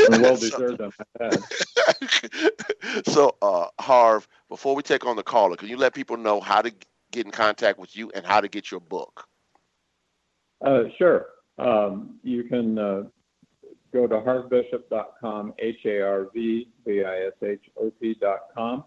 [0.09, 0.83] well deserved.
[3.07, 6.61] so, uh, Harv, before we take on the caller, can you let people know how
[6.61, 6.73] to
[7.13, 9.29] get in contact with you and how to get your book?
[10.67, 11.27] Uh, sure.
[11.59, 13.03] Um, you can uh,
[13.93, 18.85] go to harvbishop.com, H A R V B I S H O P.com,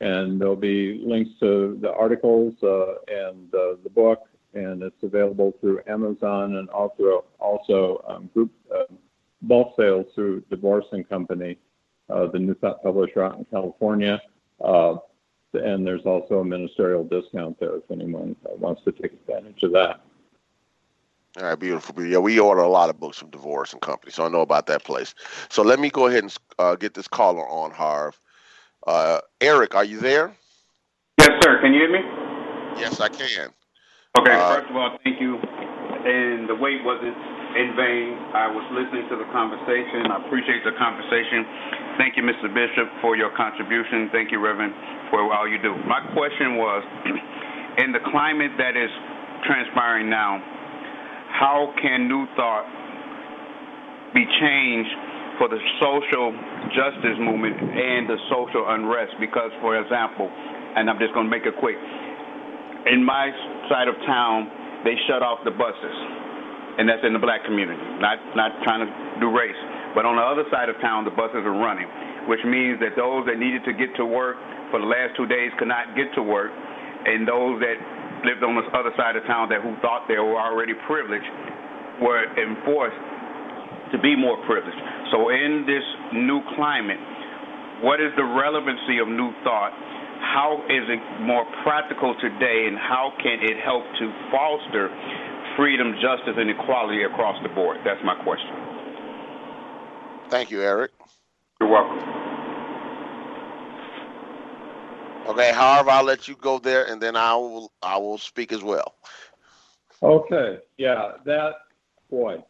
[0.00, 5.54] and there'll be links to the articles uh, and uh, the book, and it's available
[5.60, 8.92] through Amazon and also also um, group uh,
[9.42, 11.56] bulk sales through DeVorss and Company,
[12.10, 14.20] uh, the New Thought publisher out in California.
[14.62, 14.96] Uh,
[15.54, 20.00] and there's also a ministerial discount there if anyone wants to take advantage of that.
[21.38, 21.94] All right, beautiful.
[22.04, 24.66] Yeah, we order a lot of books from DeVorss and Company, so I know about
[24.66, 25.14] that place.
[25.48, 28.18] So let me go ahead and uh, get this caller on, Harv.
[28.84, 30.34] Uh, Eric, are you there?
[31.20, 31.60] Yes, sir.
[31.62, 32.02] Can you hear me?
[32.82, 33.54] Yes, I can.
[34.18, 34.34] Okay.
[34.34, 35.38] Uh, first of all, thank you.
[35.38, 37.14] And the wait wasn't
[37.54, 38.18] in vain.
[38.34, 40.10] I was listening to the conversation.
[40.10, 41.46] I appreciate the conversation.
[41.94, 42.50] Thank you, Mr.
[42.50, 44.10] Bishop, for your contribution.
[44.10, 44.74] Thank you, Reverend,
[45.14, 45.78] for all you do.
[45.86, 46.82] My question was,
[47.84, 48.90] in the climate that is
[49.46, 50.42] transpiring now
[51.32, 52.66] how can New Thought
[54.14, 54.94] be changed
[55.38, 56.34] for the social
[56.74, 59.14] justice movement and the social unrest?
[59.20, 60.28] Because, for example,
[60.76, 61.76] and I'm just going to make it quick,
[62.86, 63.30] in my
[63.68, 64.50] side of town,
[64.84, 65.96] they shut off the buses,
[66.80, 67.80] and that's in the black community.
[68.00, 68.90] Not not trying to
[69.20, 69.58] do race,
[69.94, 71.88] but on the other side of town, the buses are running,
[72.24, 74.40] which means that those that needed to get to work
[74.72, 76.48] for the last two days could not get to work,
[77.04, 77.76] and those that
[78.24, 81.28] lived on the other side of town that who thought they were already privileged
[82.00, 82.98] were enforced
[83.92, 84.78] to be more privileged.
[85.10, 87.00] So in this new climate,
[87.82, 89.72] what is the relevancy of new thought?
[90.20, 94.92] How is it more practical today, and how can it help to foster
[95.56, 97.78] freedom, justice, and equality across the board?
[97.84, 98.52] That's my question.
[100.28, 100.92] Thank you, Eric.
[101.60, 102.19] You're welcome.
[105.26, 108.62] Okay, Harv, I'll let you go there, and then I will I will speak as
[108.62, 108.94] well.
[110.02, 111.54] Okay, yeah, that
[112.10, 112.42] boy,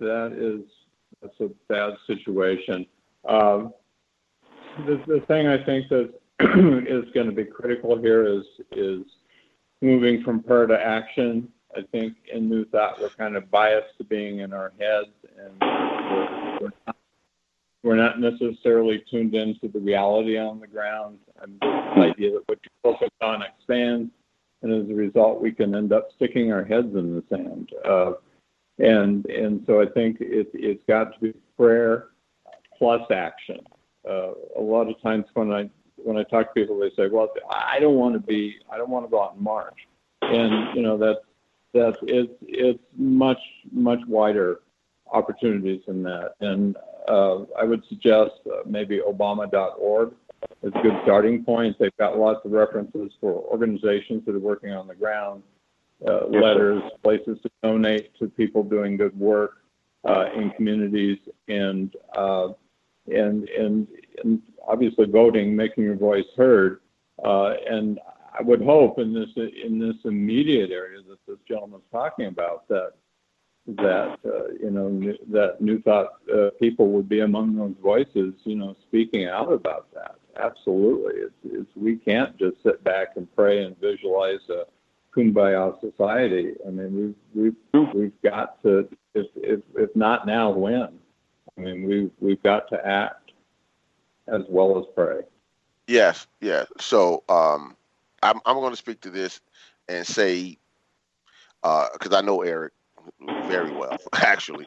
[0.00, 0.68] that is
[1.22, 2.86] that's a bad situation.
[3.28, 3.72] Um,
[4.86, 6.12] the, the thing I think that
[6.88, 9.02] is going to be critical here is is
[9.82, 11.48] moving from prayer to action.
[11.76, 15.52] I think in New Thought we're kind of biased to being in our heads, and
[15.60, 16.96] we're, we're not
[17.82, 21.18] we're not necessarily tuned into the reality on the ground.
[21.40, 24.10] And the idea that what you focus on expands,
[24.62, 27.70] and as a result, we can end up sticking our heads in the sand.
[27.84, 28.12] Uh,
[28.78, 32.08] and and so I think it, it's got to be prayer
[32.76, 33.60] plus action.
[34.08, 37.28] Uh, a lot of times when I when I talk to people, they say, "Well,
[37.50, 39.86] I don't want to be, I don't want to go out and march,"
[40.22, 41.20] and you know that's
[41.74, 43.40] that's it's it's much
[43.72, 44.60] much wider
[45.12, 46.34] opportunities in that.
[46.40, 46.76] And
[47.08, 50.12] uh, I would suggest uh, maybe Obama.org
[50.62, 51.76] is a good starting point.
[51.78, 55.42] They've got lots of references for organizations that are working on the ground,
[56.06, 59.58] uh, letters, places to donate to people doing good work
[60.04, 61.18] uh, in communities,
[61.48, 62.48] and uh,
[63.06, 63.88] and and
[64.22, 66.80] and obviously voting, making your voice heard.
[67.24, 67.98] Uh, and
[68.38, 72.92] I would hope in this in this immediate area that this gentleman's talking about that
[73.76, 74.88] that uh, you know
[75.30, 79.92] that New Thought uh, people would be among those voices, you know, speaking out about
[79.94, 80.14] that.
[80.40, 84.64] Absolutely, it's, it's we can't just sit back and pray and visualize a
[85.14, 86.54] kumbaya society.
[86.66, 90.98] I mean, we've we've we've got to if if if not now, when?
[91.56, 93.32] I mean, we've we've got to act
[94.28, 95.20] as well as pray.
[95.86, 96.64] Yes, yeah.
[96.78, 97.76] So um,
[98.22, 99.40] I'm I'm going to speak to this
[99.88, 100.56] and say
[101.62, 102.72] because uh, I know Eric
[103.46, 104.66] very well, actually.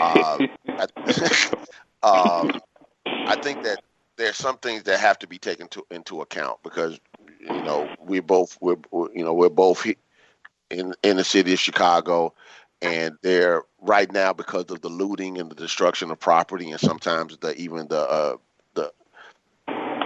[0.00, 0.38] Uh,
[0.68, 0.82] I,
[2.02, 2.60] um,
[3.06, 3.82] I think that
[4.16, 7.00] there's some things that have to be taken to, into account because
[7.40, 8.76] you know we both we're
[9.14, 9.86] you know we're both
[10.70, 12.34] in in the city of Chicago,
[12.80, 17.36] and they're right now because of the looting and the destruction of property, and sometimes
[17.38, 18.36] the even the uh,
[18.74, 18.92] the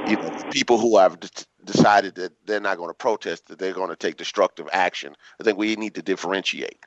[0.08, 1.18] you know people who have
[1.64, 5.14] decided that they're not going to protest, that they're going to take destructive action.
[5.40, 6.84] I think we need to differentiate.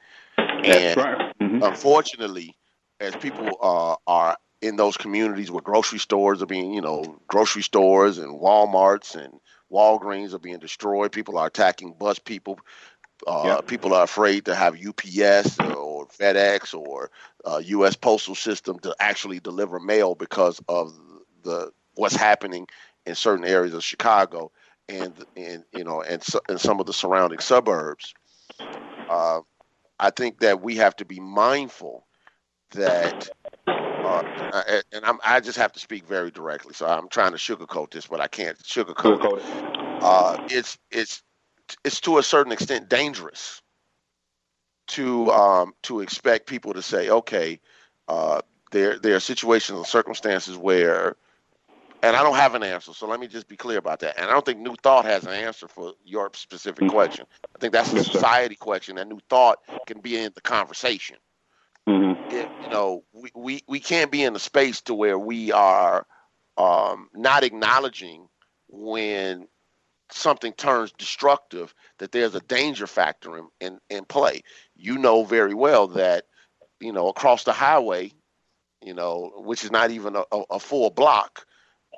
[0.66, 1.18] That's And right.
[1.41, 1.62] Mhm.
[1.62, 2.55] unfortunately,
[2.99, 7.62] as people uh, are in those communities where grocery stores are being, you know, grocery
[7.64, 9.39] stores and WalMarts and
[9.72, 12.60] Walgreens are being destroyed, people are attacking bus people.
[13.28, 13.62] Uh, Yeah.
[13.68, 17.12] People are afraid to have UPS or FedEx or
[17.45, 17.95] uh, U.S.
[17.95, 20.93] Postal System to actually deliver mail because of
[21.43, 22.68] the what's happening
[23.05, 24.51] in certain areas of Chicago
[24.89, 28.14] and and you know and, and some of the surrounding suburbs.
[29.07, 29.41] Uh,
[30.00, 32.08] I think that we have to be mindful
[32.72, 33.30] that,
[33.88, 34.24] uh,
[34.68, 36.74] and- and I'm, I just have to speak very directly.
[36.74, 39.22] So I'm trying to sugarcoat this, but I can't sugarcoat it.
[39.22, 40.04] Sugarcoat it.
[40.04, 41.24] Uh, it's it's
[41.84, 43.62] it's to a certain extent dangerous
[44.88, 47.60] to um, to expect people to say, okay,
[48.08, 48.41] uh,
[48.72, 51.16] there there are situations and circumstances where,
[52.04, 52.93] and I don't have an answer.
[52.93, 54.20] So let me just be clear about that.
[54.20, 56.89] And I don't think New Thought has an answer for your specific Mhm.
[56.89, 57.26] question.
[57.56, 58.14] I think that's a Yes, sir.
[58.14, 61.18] society question, and New Thought can be in the conversation
[61.88, 62.18] Mhm.
[62.30, 66.06] it, you know, we, we, we can't be in a space to where we are
[66.58, 68.28] um, not acknowledging
[68.70, 69.47] when
[70.12, 74.41] something turns destructive that there's a danger factor in, in, in play.
[74.76, 76.26] You know very well that,
[76.80, 78.12] you know, across the highway,
[78.84, 81.45] you know, which is not even a, a, a full block,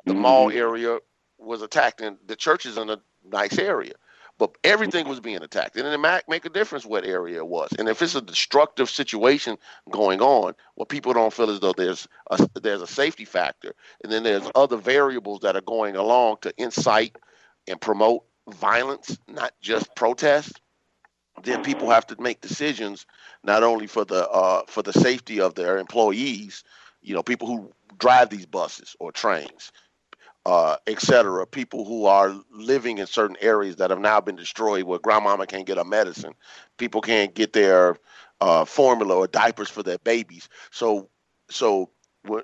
[0.05, 0.55] the mall Mhm.
[0.55, 0.99] area
[1.37, 3.93] was attacked and the church is in a nice area.
[4.37, 5.75] But everything was being attacked.
[5.77, 7.69] And it might make a difference what area it was.
[7.77, 9.57] And if it's a destructive situation
[9.91, 13.75] going on, well, people don't feel as though there's a, there's a safety factor.
[14.03, 17.17] And then there's other variables that are going along to incite
[17.67, 20.61] and promote violence, not just protest.
[21.43, 23.05] Then people have to make decisions
[23.43, 26.63] not only for the uh, for the safety of their employees,
[27.01, 29.71] you know, people who drive these buses or trains,
[30.45, 34.83] uh, et cetera, people who are living in certain areas that have now been destroyed
[34.83, 36.33] where grandmama can't get her medicine,
[36.77, 37.95] people can't get their
[38.41, 40.49] uh, formula or diapers for their babies.
[40.71, 41.09] So,
[41.49, 41.91] so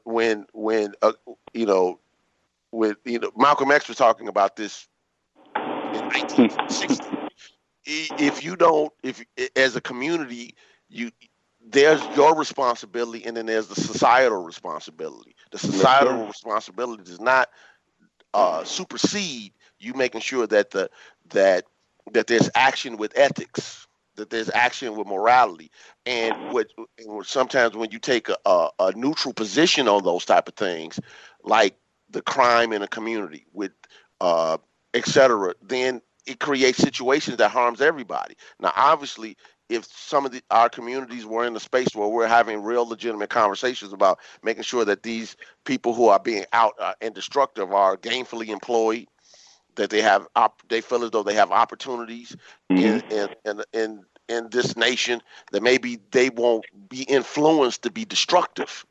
[0.03, 1.13] when when uh,
[1.53, 1.99] you know,
[2.71, 4.87] when you know Malcolm X was talking about this
[5.55, 7.17] in 1960.
[7.89, 9.23] If you don't, if
[9.55, 10.55] as a community,
[10.89, 11.09] you
[11.69, 15.35] there's your responsibility, and then there's the societal responsibility.
[15.51, 17.49] The societal responsibility does not
[18.33, 20.89] uh, supersede you making sure that the
[21.29, 21.65] that
[22.13, 25.71] that there's action with ethics, that there's action with morality,
[26.05, 26.67] and what
[27.23, 30.99] sometimes when you take a, a, a neutral position on those type of things,
[31.43, 31.75] like
[32.09, 33.71] the crime in a community with
[34.21, 34.57] uh,
[34.93, 38.35] et cetera, then it creates situations that harms everybody.
[38.59, 39.37] Now, obviously,
[39.69, 43.29] if some of the, our communities were in a space where we're having real legitimate
[43.29, 47.97] conversations about making sure that these people who are being out uh, and destructive are
[47.97, 49.07] gainfully employed,
[49.75, 52.35] that they have op- they feel as though they have opportunities
[52.69, 58.05] in, in in in in this nation, that maybe they won't be influenced to be
[58.05, 58.85] destructive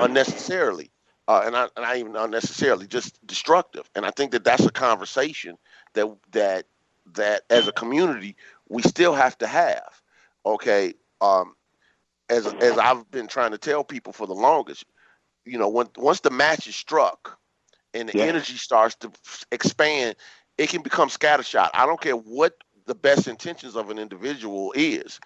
[0.00, 0.90] unnecessarily,
[1.28, 3.88] uh, and I and I even unnecessarily just destructive.
[3.94, 5.56] And I think that that's a conversation
[5.94, 6.66] that that
[7.14, 8.36] that as a community
[8.68, 10.00] we still have to have.
[10.46, 11.54] Okay, um,
[12.28, 14.84] as as I've been trying to tell people for the longest,
[15.44, 17.38] you know, when once the match is struck
[17.94, 18.26] and the Yeah.
[18.26, 19.10] energy starts to
[19.52, 20.16] expand,
[20.58, 21.70] it can become scattershot.
[21.74, 22.54] I don't care what
[22.86, 25.20] the best intentions of an individual is.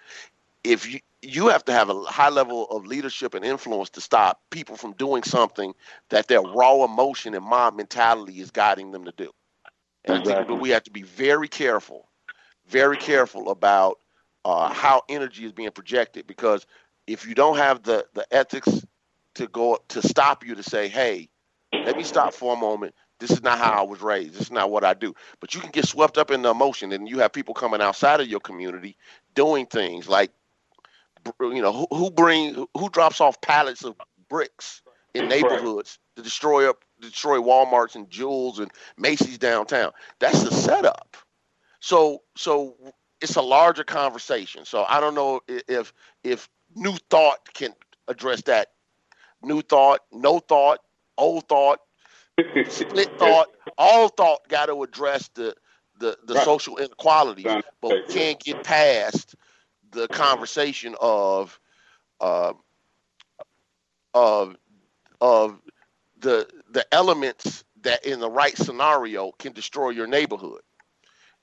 [0.64, 4.40] If you you have to have a high level of leadership and influence to stop
[4.50, 5.74] people from doing something
[6.10, 9.30] that their raw emotion and mob mentality is guiding them to do.
[10.04, 10.48] And I think Exactly.
[10.48, 12.08] that we have to be very careful,
[12.66, 13.98] very careful about
[14.48, 16.66] uh, how energy is being projected because
[17.06, 18.86] if you don't have the the ethics
[19.34, 21.28] to go to stop you to say, hey,
[21.84, 22.94] let me stop for a moment.
[23.20, 24.32] This is not how I was raised.
[24.32, 25.14] This is not what I do.
[25.40, 28.22] But you can get swept up in the emotion, and you have people coming outside
[28.22, 28.96] of your community
[29.34, 30.30] doing things like,
[31.40, 33.96] you know, who, who bring who drops off pallets of
[34.30, 34.80] bricks
[35.12, 39.92] in neighborhoods to destroy up destroy WalMarts and Jewels and Macy's downtown.
[40.20, 41.18] That's the setup.
[41.80, 42.76] So so
[43.20, 44.64] it's a larger conversation.
[44.64, 45.92] So I don't know if
[46.24, 47.74] if New Thought can
[48.08, 48.68] address that.
[49.42, 50.80] New Thought, No Thought,
[51.18, 51.80] Old Thought,
[52.68, 53.48] Split Thought,
[53.78, 55.54] All Thought got to address the
[55.98, 56.44] the, the Right.
[56.44, 57.64] social inequalities, Right.
[57.82, 59.34] but we can't get past
[59.92, 61.58] the conversation of
[62.20, 62.52] uh,
[64.14, 64.56] of
[65.20, 65.60] of
[66.18, 70.60] the the elements that in the right scenario can destroy your neighborhood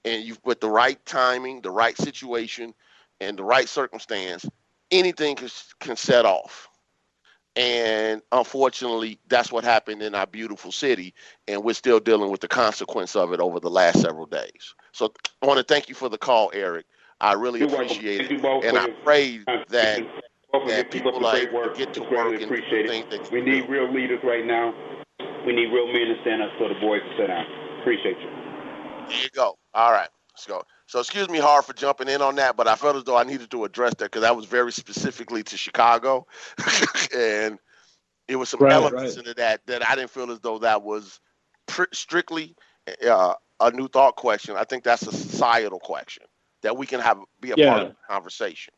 [0.05, 2.73] and you with the right timing the right situation
[3.19, 4.45] and the right circumstance
[4.91, 5.49] anything can,
[5.79, 6.69] can set off.
[7.57, 11.13] And unfortunately, that's what happened in our beautiful city,
[11.47, 14.75] and we're still dealing with the consequence of it over the last several days.
[14.91, 16.85] So I want to thank you for the call, Eric.
[17.21, 18.45] I really You're appreciate welcome.
[18.45, 19.39] it, and I pray
[19.69, 20.01] that
[20.51, 21.77] Both of you that people up the are great to work.
[21.77, 22.89] get to work and do appreciated.
[22.89, 23.71] things that We need do.
[23.71, 24.73] real leaders right now.
[25.45, 27.45] We need real men to stand up so the boys can sit down.
[27.79, 28.29] Appreciate you.
[29.07, 29.57] There you go.
[29.75, 30.63] All right, let's go.
[30.87, 33.23] So excuse me, hard for jumping in on that, but I felt as though I
[33.23, 36.25] needed to address that because that was very specifically to Chicago,
[37.15, 37.59] and
[38.27, 39.17] it was some Right, elements right.
[39.17, 41.19] into that that I didn't feel as though that was
[41.67, 42.55] pr- strictly
[43.07, 44.55] uh, a new thought question.
[44.55, 46.23] I think that's a societal question
[46.61, 48.73] that we can have be a part of the conversation.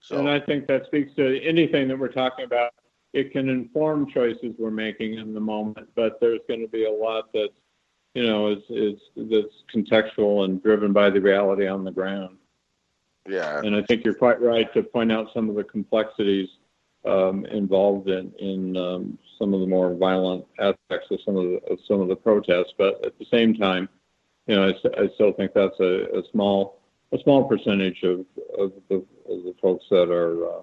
[0.00, 2.72] So And I think that speaks to anything that we're talking about.
[3.12, 6.90] It can inform choices we're making in the moment, but there's going to be a
[6.90, 7.52] lot that's,
[8.14, 12.36] you know, is is that's contextual and driven by the reality on the ground.
[13.28, 16.48] yeah, And I think you're quite right to point out some of the complexities
[17.04, 21.60] um, involved in in um, some of the more violent aspects of some of the
[21.70, 22.74] of some of the protests.
[22.76, 23.88] But at the same time,
[24.46, 26.80] you know, I, I still think that's a, a small
[27.12, 28.26] a small percentage of
[28.58, 30.62] of the, of the folks that are uh,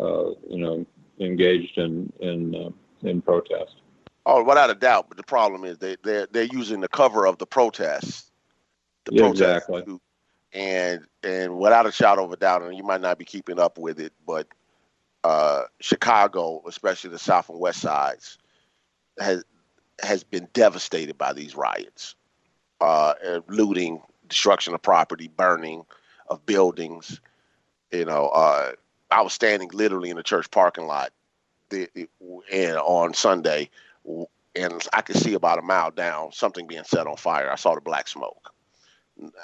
[0.00, 0.86] uh, you know
[1.20, 3.76] engaged in in uh, in protest.
[4.26, 5.06] Oh, without a doubt.
[5.08, 8.30] But the problem is they they're they're using the cover of the protests,
[9.04, 9.84] the Yeah, protest exactly.
[10.52, 13.78] and and without a shadow of a doubt, and you might not be keeping up
[13.78, 14.46] with it, but
[15.24, 18.38] uh, Chicago, especially the south and west sides,
[19.18, 19.44] has
[20.02, 22.16] has been devastated by these riots,
[22.80, 25.84] uh, and looting, destruction of property, burning
[26.28, 27.20] of buildings.
[27.92, 28.72] You know, uh,
[29.10, 31.12] I was standing literally in the church parking lot,
[31.70, 31.88] the,
[32.52, 33.70] and on Sunday,
[34.54, 37.50] and I could see about a mile down something being set on fire.
[37.50, 38.52] I saw the black smoke.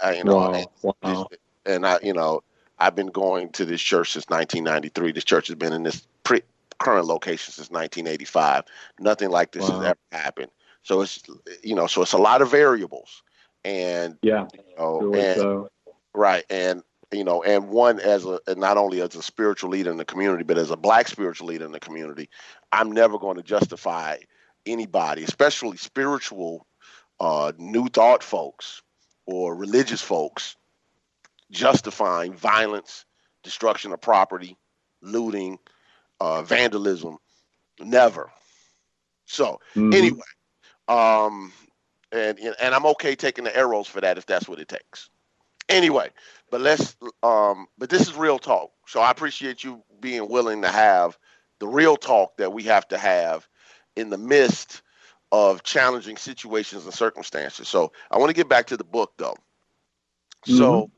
[0.03, 1.29] I, you know, Wow, and wow.
[1.67, 2.43] and I, you know,
[2.79, 5.13] I've been going to this church since 1993.
[5.13, 6.43] This church has been in this pre-
[6.79, 8.65] current location since 1985.
[9.01, 10.51] Nothing like this has ever happened.
[10.83, 11.23] So it's,
[11.63, 13.23] you know, so it's a lot of variables,
[13.65, 15.69] and Yeah, you know, and so.
[16.15, 16.83] right, and
[17.13, 20.45] you know, and one as a not only as a spiritual leader in the community,
[20.45, 22.29] but as a black spiritual leader in the community,
[22.73, 24.19] I'm never going to justify
[24.67, 26.67] anybody, especially spiritual,
[27.21, 28.83] uh, new thought folks
[29.27, 30.57] or religious folks,
[31.51, 33.05] justifying violence,
[33.43, 34.57] destruction of property,
[35.03, 35.59] looting,
[36.21, 37.19] uh, vandalism.
[37.81, 38.31] Never.
[39.27, 39.93] So Mhm.
[39.95, 40.21] anyway,
[40.89, 41.53] um,
[42.13, 45.11] and and I'm okay taking the arrows for that if that's what it takes.
[45.69, 46.11] Anyway,
[46.51, 48.71] but let's um, but this is real talk.
[48.87, 51.19] So I appreciate you being willing to have
[51.61, 53.47] the real talk that we have to have
[53.99, 54.83] in the midst
[55.33, 57.69] of challenging situations and circumstances.
[57.69, 59.37] So I want to get back to the book though.
[60.45, 60.91] So,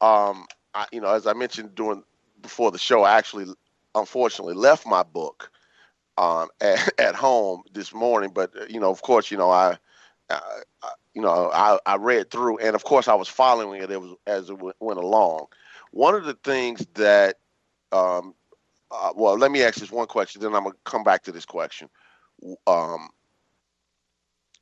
[0.00, 2.02] um, I, you know, as I mentioned during
[2.42, 3.46] before the show, I actually
[3.94, 5.50] unfortunately left my book
[6.18, 8.30] um, at, at home this morning.
[8.34, 9.78] But uh, you know, of course, you know, I,
[10.28, 10.40] uh,
[10.82, 14.00] I you know, I, I read through, and of course, I was following it, it
[14.00, 15.46] was, as it went, went along.
[15.92, 17.36] One of the things that,
[17.90, 18.34] um,
[18.90, 21.46] uh, well, let me ask this one question, then I'm gonna come back to this
[21.46, 21.88] question.
[22.66, 23.08] Um,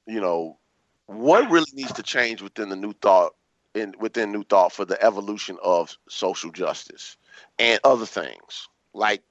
[0.06, 0.58] you know,
[1.06, 3.32] what really needs to change within the new thought
[3.74, 7.16] in within new thought for the evolution of social justice
[7.58, 9.22] and other things like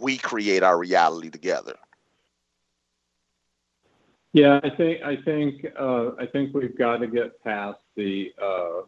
[0.00, 1.74] we create our reality together
[4.32, 8.82] Yeah, I think I think uh, I think we've got to get past the uh,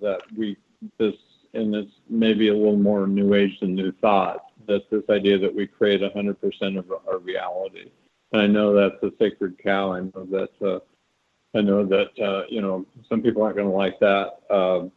[0.00, 0.56] that we
[0.98, 1.14] this
[1.54, 5.54] and it's maybe a little more new age than new thought that this idea that
[5.54, 7.90] we create 100% of our reality.
[8.32, 9.92] And I know that's a sacred cow.
[9.92, 10.80] I know that uh,
[11.56, 14.40] I know that uh, you know some people aren't going to like that.
[14.50, 14.92] Um,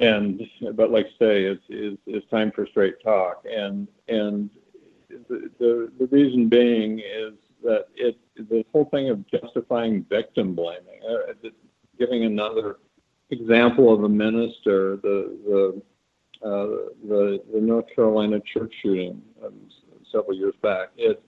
[0.00, 0.42] and
[0.74, 3.44] but like I say, it's, it's it's time for straight talk.
[3.50, 4.50] And and
[5.28, 11.00] the the, the reason being is that it the whole thing of justifying victim blaming,
[11.08, 11.48] uh,
[11.98, 12.78] giving another
[13.30, 15.82] example of a minister, the the
[16.44, 16.66] uh,
[17.08, 19.54] the, the North Carolina church shooting um,
[20.12, 20.88] several years back.
[20.96, 21.22] It,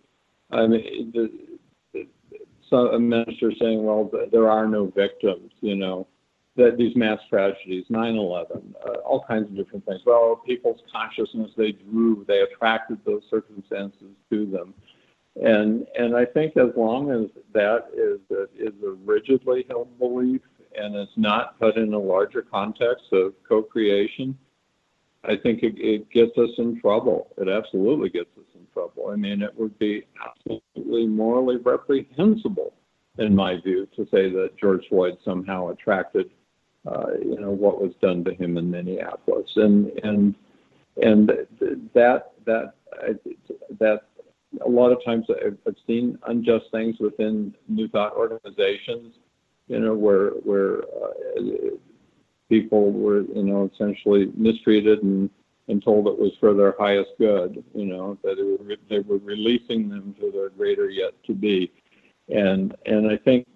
[0.50, 2.06] I mean, the,
[2.68, 6.06] so a minister saying, "Well, there are no victims," you know,
[6.56, 10.00] that these mass tragedies, 9/11, uh, all kinds of different things.
[10.04, 14.74] Well, people's consciousness, they drew, they attracted those circumstances to them.
[15.42, 20.40] And and I think as long as that is a, is a rigidly held belief
[20.78, 24.36] and it's not put in a larger context of co-creation,
[25.24, 27.28] I think it, it gets us in trouble.
[27.38, 28.44] It absolutely gets us
[28.76, 29.10] trouble.
[29.10, 32.74] I mean, it would be absolutely morally reprehensible,
[33.18, 36.30] in my view, to say that George Floyd somehow attracted,
[36.86, 39.50] uh, you know, what was done to him in Minneapolis.
[39.56, 40.34] And and
[41.02, 41.28] and
[41.94, 42.74] that that
[43.78, 44.02] that
[44.64, 49.14] a lot of times I've seen unjust things within New Thought organizations,
[49.68, 51.76] you know, where where uh,
[52.50, 55.30] people were you know essentially mistreated and
[55.68, 59.88] and told it was for their highest good, you know, that were, they were releasing
[59.88, 61.72] them to their greater yet to be.
[62.28, 63.46] And, and I think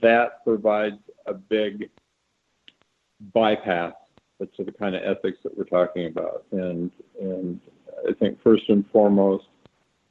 [0.00, 0.96] that provides
[1.26, 1.90] a big
[3.34, 3.92] bypass
[4.56, 6.44] to the kind of ethics that we're talking about.
[6.52, 6.90] And,
[7.20, 7.60] and
[8.08, 9.46] I think first and foremost,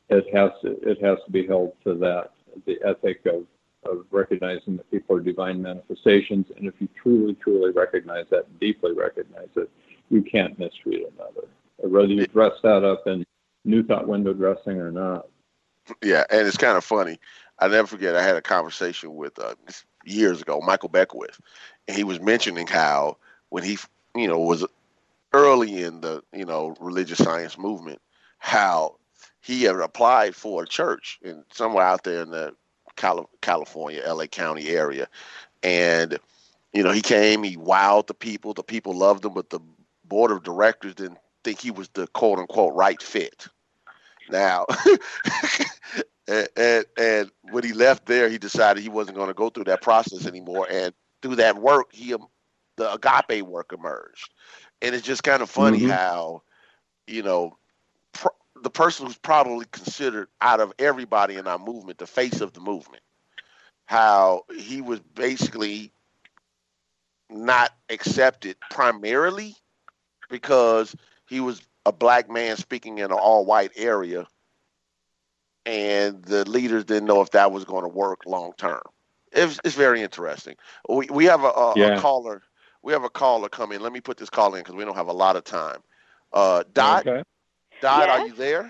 [0.10, 2.32] it has to, it has to be held to that,
[2.66, 3.46] the ethic of,
[3.90, 6.46] of recognizing that people are divine manifestations.
[6.56, 9.70] And if you truly, truly recognize that, deeply recognize it,
[10.10, 11.48] you can't mistreat another,
[11.78, 13.26] whether you dress that up in
[13.66, 15.28] new thought window dressing or not.
[16.04, 17.20] Yeah, and it's kind of funny.
[17.60, 18.16] I never forget.
[18.16, 19.56] I had a conversation with uh,
[20.06, 21.40] years ago, Michael Beckwith,
[21.88, 23.18] and he was mentioning how
[23.50, 23.78] when he,
[24.16, 24.66] you know, was
[25.34, 28.02] early in the you know religious science movement,
[28.40, 28.96] how
[29.42, 32.54] he had applied for a church in somewhere out there in the
[33.42, 35.08] California, LA County area,
[35.64, 36.20] and
[36.74, 39.60] you know he came, he wowed the people, the people loved him, but the
[40.08, 43.48] board of directors didn't think he was the quote unquote right fit.
[44.30, 44.66] Now,
[46.28, 49.66] and, and, and when he left there, he decided he wasn't going to go through
[49.66, 50.68] that process anymore.
[50.70, 52.28] And through that work, he um,
[52.76, 54.34] the agape work emerged.
[54.82, 55.90] And it's just kind of funny mm-hmm.
[55.90, 56.44] how,
[57.08, 57.58] you know,
[58.14, 58.28] pr-
[58.62, 62.60] the person who's probably considered out of everybody in our movement the face of the
[62.60, 63.04] movement,
[63.86, 65.92] how he was basically
[67.30, 69.56] not accepted primarily
[70.30, 70.96] because
[71.28, 74.28] he was a black man speaking in an all white area
[75.68, 78.82] and the leaders didn't know if that was going to work long term.
[79.34, 80.56] It's, it's very interesting.
[80.88, 81.98] We, we have a, a, yeah.
[81.98, 82.42] a, caller.
[82.82, 83.82] We have a caller coming.
[83.82, 85.80] Let me put this call in because we don't have a lot of time.
[86.32, 87.22] Uh, Dot, okay.
[87.82, 88.20] Dot, yes.
[88.20, 88.70] are you there?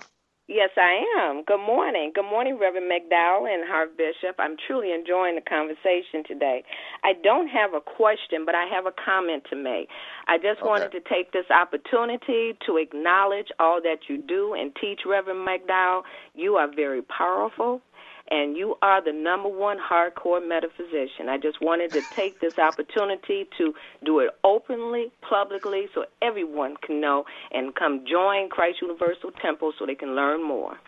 [0.50, 1.44] Yes, I am.
[1.44, 2.10] Good morning.
[2.14, 4.36] Good morning, Reverend McDowell and Harv Bishop.
[4.38, 6.64] I'm truly enjoying the conversation today.
[7.04, 9.90] I don't have a question, but I have a comment to make.
[10.26, 10.66] I just okay.
[10.66, 16.04] wanted to take this opportunity to acknowledge all that you do and teach, Reverend McDowell.
[16.34, 17.82] You are very powerful
[18.30, 21.28] and you are the number one hardcore metaphysician.
[21.28, 23.74] I just wanted to take this opportunity to
[24.04, 29.86] do it openly, publicly, so everyone can know and come join Christ Universal Temple so
[29.86, 30.78] they can learn more.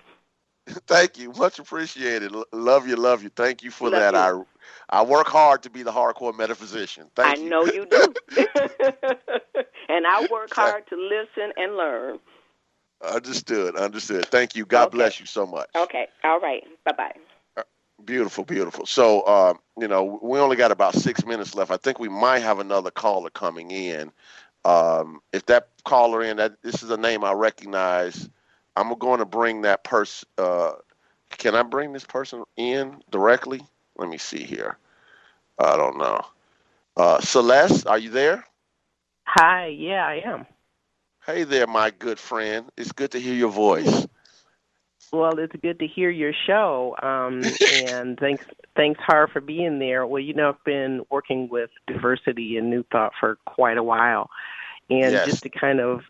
[0.86, 2.32] Thank you, much appreciated.
[2.52, 3.30] love you, love you.
[3.30, 4.14] Thank you for love that.
[4.14, 4.46] You.
[4.90, 7.10] I I work hard to be the hardcore metaphysician.
[7.16, 7.48] Thank I you.
[7.48, 8.14] know you do,
[9.88, 12.18] and I work hard to listen and learn.
[13.02, 13.76] Understood.
[13.76, 14.26] Understood.
[14.26, 14.66] Thank you.
[14.66, 14.98] God okay.
[14.98, 15.70] bless you so much.
[15.76, 16.08] Okay.
[16.22, 16.62] All right.
[16.84, 17.14] Bye bye.
[18.04, 18.86] Beautiful, beautiful.
[18.86, 21.70] So, uh, you know, we only got about six minutes left.
[21.70, 24.12] I think we might have another caller coming in.
[24.64, 28.28] Um, if that caller in, that this is a name I recognize.
[28.76, 30.28] I'm going to bring that person.
[30.38, 30.72] Uh,
[31.30, 33.60] can I bring this person in directly?
[33.96, 34.78] Let me see here.
[35.58, 36.22] I don't know.
[36.96, 38.44] Uh, Celeste, are you there?
[39.26, 39.68] Hi.
[39.68, 40.46] Yeah, I am.
[41.26, 42.70] Hey there, my good friend.
[42.76, 44.06] It's good to hear your voice.
[45.12, 47.42] Well, it's good to hear your show, um,
[47.88, 48.44] and thanks,
[48.76, 50.06] thanks, Harv, for being there.
[50.06, 54.30] Well, you know, I've been working with diversity and New Thought for quite a while,
[54.88, 55.26] and yes.
[55.26, 56.02] just to kind of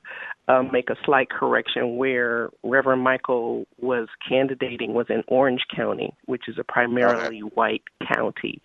[0.49, 6.49] um, make a slight correction, where Reverend Michael was candidating was in Orange County, which
[6.49, 7.53] is a primarily okay.
[7.55, 8.61] white county,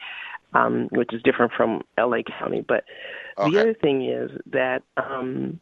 [0.53, 2.63] um, which is different from LA County.
[2.67, 2.83] But
[3.37, 3.51] okay.
[3.51, 4.83] the other thing is that.
[4.97, 5.61] Um,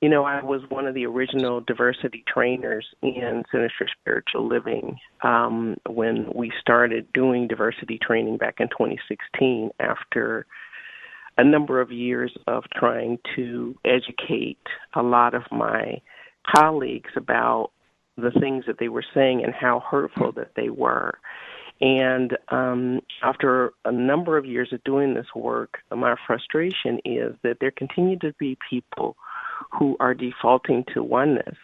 [0.00, 4.98] you know, I was one of the original diversity trainers in Centers for Spiritual Living
[5.22, 10.46] um, when we started doing diversity training back in 2016 after
[11.38, 14.58] a number of years of trying to educate
[14.94, 16.00] a lot of my
[16.54, 17.70] colleagues about
[18.16, 21.14] the things that they were saying and how hurtful that they were.
[21.80, 27.58] And um, after a number of years of doing this work, my frustration is that
[27.60, 29.16] there continue to be people
[29.78, 31.56] who are defaulting to oneness.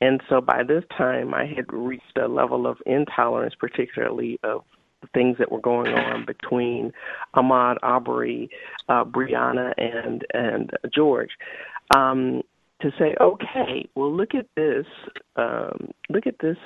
[0.00, 4.64] And so by this time, I had reached a level of intolerance, particularly of
[5.12, 6.92] things that were going on between
[7.36, 8.50] Ahmaud, Arbery,
[8.88, 11.30] uh, Breonna, and and George.
[11.94, 12.42] Um,
[12.80, 14.84] to say, okay, well, look at this,
[15.36, 16.56] um, look at this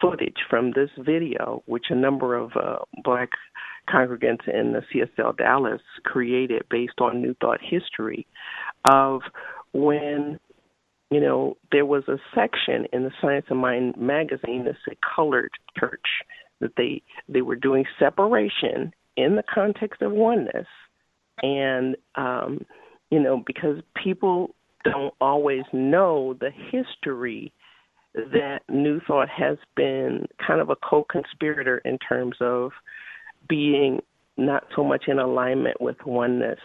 [0.00, 3.30] footage from this video, which a number of uh, black
[3.88, 8.26] congregants in the CSL Dallas created based on New Thought history
[8.88, 9.22] of
[9.74, 10.38] when
[11.10, 15.50] you know there was a section in the Science of Mind magazine that said colored
[15.78, 16.22] church
[16.60, 20.66] that they they were doing separation in the context of oneness.
[21.42, 22.64] And um
[23.10, 24.54] you know because people
[24.84, 27.52] don't always know the history
[28.14, 32.70] that New Thought has been kind of a co conspirator in terms of
[33.48, 34.00] being
[34.36, 36.60] not so much in alignment with oneness,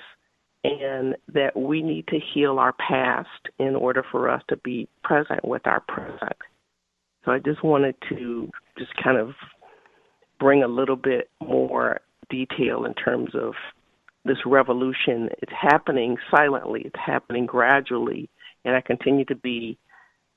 [0.63, 3.29] and that we need to heal our past
[3.59, 6.35] in order for us to be present with our present.
[7.25, 9.31] So I just wanted to just kind of
[10.39, 13.53] bring a little bit more detail in terms of
[14.25, 15.29] this revolution.
[15.41, 18.29] It's happening silently, it's happening gradually,
[18.65, 19.77] and I continue to be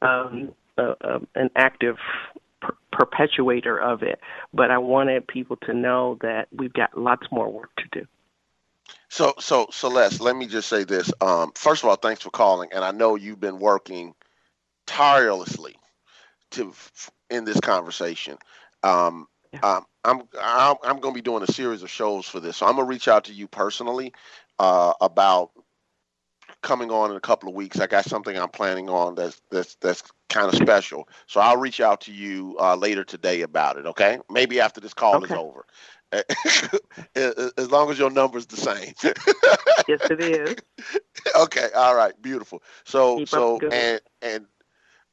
[0.03, 1.97] um, a, a, an active
[2.61, 4.21] per- perpetuator of it.
[4.55, 8.07] But I wanted people to know that we've got lots more work to do.
[9.09, 11.13] So, so Celeste, let me just say this.
[11.21, 14.15] Um, first of all, thanks for calling, and I know you've been working
[14.87, 15.77] tirelessly
[16.53, 16.73] to
[17.31, 18.39] in this conversation.
[18.83, 19.27] Um,
[19.63, 22.67] um, I'm I'm, I'm going to be doing a series of shows for this, so
[22.67, 24.13] I'm going to reach out to you personally
[24.59, 25.51] uh, about
[26.63, 27.81] coming on in a couple of weeks.
[27.81, 31.09] I got something I'm planning on that's that's that's kind of special.
[31.27, 33.87] So I'll reach out to you uh, later today about it.
[33.87, 34.19] Okay?
[34.31, 35.35] Maybe after this call okay.
[35.35, 35.67] is over.
[37.17, 38.95] as long as your number's the same.
[39.89, 40.57] yes, it is.
[41.37, 41.69] Okay.
[41.75, 42.21] All right.
[42.21, 42.63] Beautiful.
[42.85, 44.47] So Keep so and and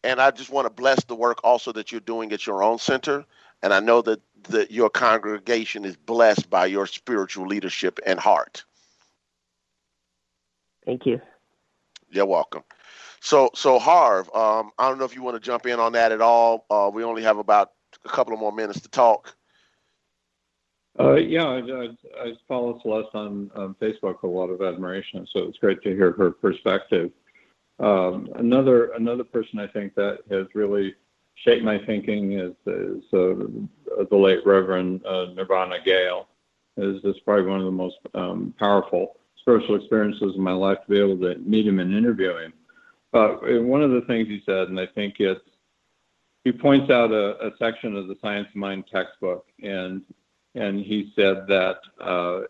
[0.04, 2.80] and I just want to bless the work also that you're doing at your own
[2.80, 3.26] center.
[3.62, 8.64] And I know that that your congregation is blessed by your spiritual leadership and heart.
[10.86, 11.22] Thank you.
[12.10, 12.64] You're welcome.
[13.22, 16.12] So, so Harv, um, I don't know if you want to jump in on that
[16.12, 16.66] at all.
[16.70, 17.72] Uh, we only have about
[18.06, 19.36] a couple of more minutes to talk.
[20.98, 21.88] Uh, yeah, I, I,
[22.22, 26.12] I, follow Celeste on, on Facebook a lot of admiration, so it's great to hear
[26.14, 27.12] her perspective.
[27.80, 30.96] Um, another another person I think that has really
[31.36, 36.28] shaped my thinking is, is uh, the late Reverend uh, Nirvana Gale.
[36.76, 39.18] Is this probably one of the most um, powerful
[39.50, 42.54] spiritual experiences in my life to be able to meet him and interview him.
[43.12, 45.42] But one of the things he said, and I think it's,
[46.44, 50.04] he points out a, a section of the Science of Mind textbook, and
[50.56, 52.42] and he said that uh,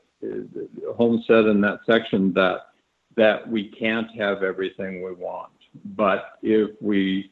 [0.95, 2.67] Holmes said in that section that
[3.15, 5.51] that we can't have everything we want,
[5.95, 7.31] but if we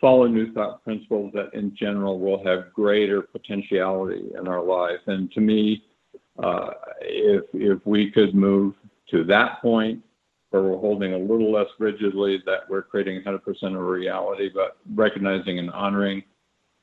[0.00, 5.00] follow new thought principles that in general will have greater potentiality in our life.
[5.06, 5.84] And to me,
[6.42, 8.74] uh, if if we could move
[9.10, 10.02] to that point
[10.50, 13.40] where we're holding a little less rigidly that we're creating 100%
[13.76, 16.22] of reality, but recognizing and honoring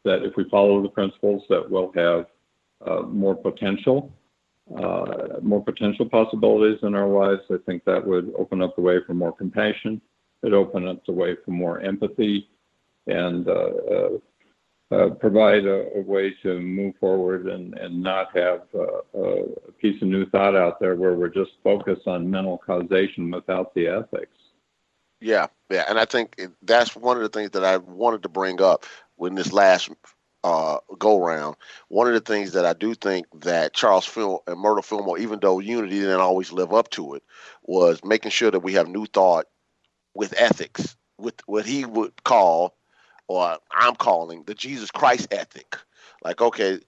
[0.03, 2.25] that if we follow the principles that we'll have
[3.07, 4.11] more potential,
[4.77, 7.41] uh, more potential possibilities in our lives.
[7.49, 10.01] I think that would open up the way for more compassion.
[10.41, 12.49] It open up the way for more empathy
[13.07, 14.09] and uh, uh
[14.93, 20.29] uh, provide a, way to move forward and, not have uh, a piece of new
[20.29, 24.37] thought out there where we're just focused on mental causation without the ethics.
[25.19, 28.61] Yeah, yeah, and I think that's one of the things that I wanted to bring
[28.61, 29.89] up when this last
[30.43, 31.55] uh, go round.
[31.89, 35.39] One of the things that I do think that Charles Fil- and Myrtle Fillmore, even
[35.39, 37.23] though Unity didn't always live up to it,
[37.63, 39.45] was making sure that we have new thought
[40.15, 42.75] with ethics, with what he would call
[43.27, 45.77] or I'm calling the Jesus Christ ethic.
[46.23, 46.79] Like, okay,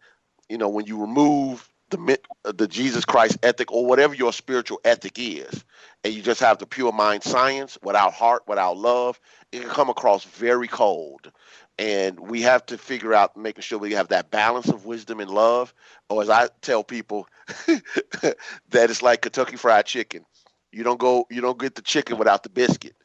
[0.50, 4.80] you know, when you remove the uh, the Jesus Christ ethic or whatever your spiritual
[4.84, 5.64] ethic is,
[6.04, 9.20] and you just have the pure mind science without heart, without love,
[9.52, 11.32] it can come across very cold.
[11.78, 15.30] And we have to figure out making sure we have that balance of wisdom and
[15.30, 15.74] love.
[16.10, 17.28] Or as I tell people,
[17.68, 18.36] that
[18.72, 20.26] it's like Kentucky Fried Chicken.
[20.72, 22.96] You don't go you don't get the chicken without the biscuit.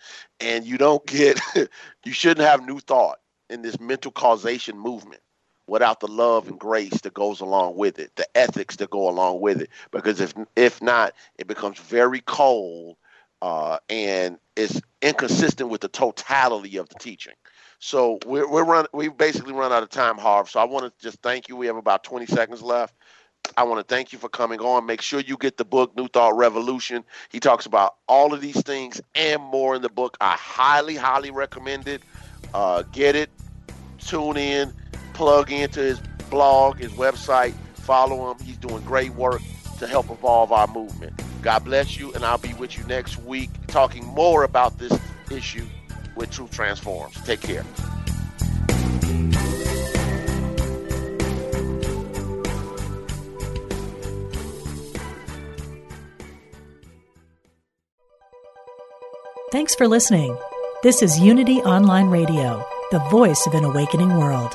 [0.40, 1.40] And you don't get
[2.04, 3.18] you shouldn't have new thought
[3.48, 5.20] in this mental causation movement
[5.70, 9.40] without the love and grace that goes along with it, the ethics that go along
[9.40, 9.70] with it.
[9.92, 12.96] Because if if not, it becomes very cold
[13.40, 17.34] uh, and it's inconsistent with the totality of the teaching.
[17.78, 20.50] So we're we're run we've basically run out of time, Harv.
[20.50, 21.56] So I want to just thank you.
[21.56, 22.94] We have about 20 seconds left.
[23.56, 24.86] I want to thank you for coming on.
[24.86, 27.04] Make sure you get the book, New Thought Revolution.
[27.30, 30.16] He talks about all of these things and more in the book.
[30.20, 32.02] I highly, highly recommend it.
[32.52, 33.30] Uh, get it,
[33.98, 34.74] tune in,
[35.20, 36.00] plug into his
[36.30, 38.38] blog, his website, follow him.
[38.42, 39.42] He's doing great work
[39.78, 41.12] to help evolve our movement.
[41.42, 44.98] God bless you, and I'll be with you next week talking more about this
[45.30, 45.66] issue
[46.16, 47.16] with Truth Transforms.
[47.24, 47.64] Take care.
[59.52, 60.34] Thanks for listening.
[60.82, 64.54] This is Unity Online Radio, the voice of an awakening world.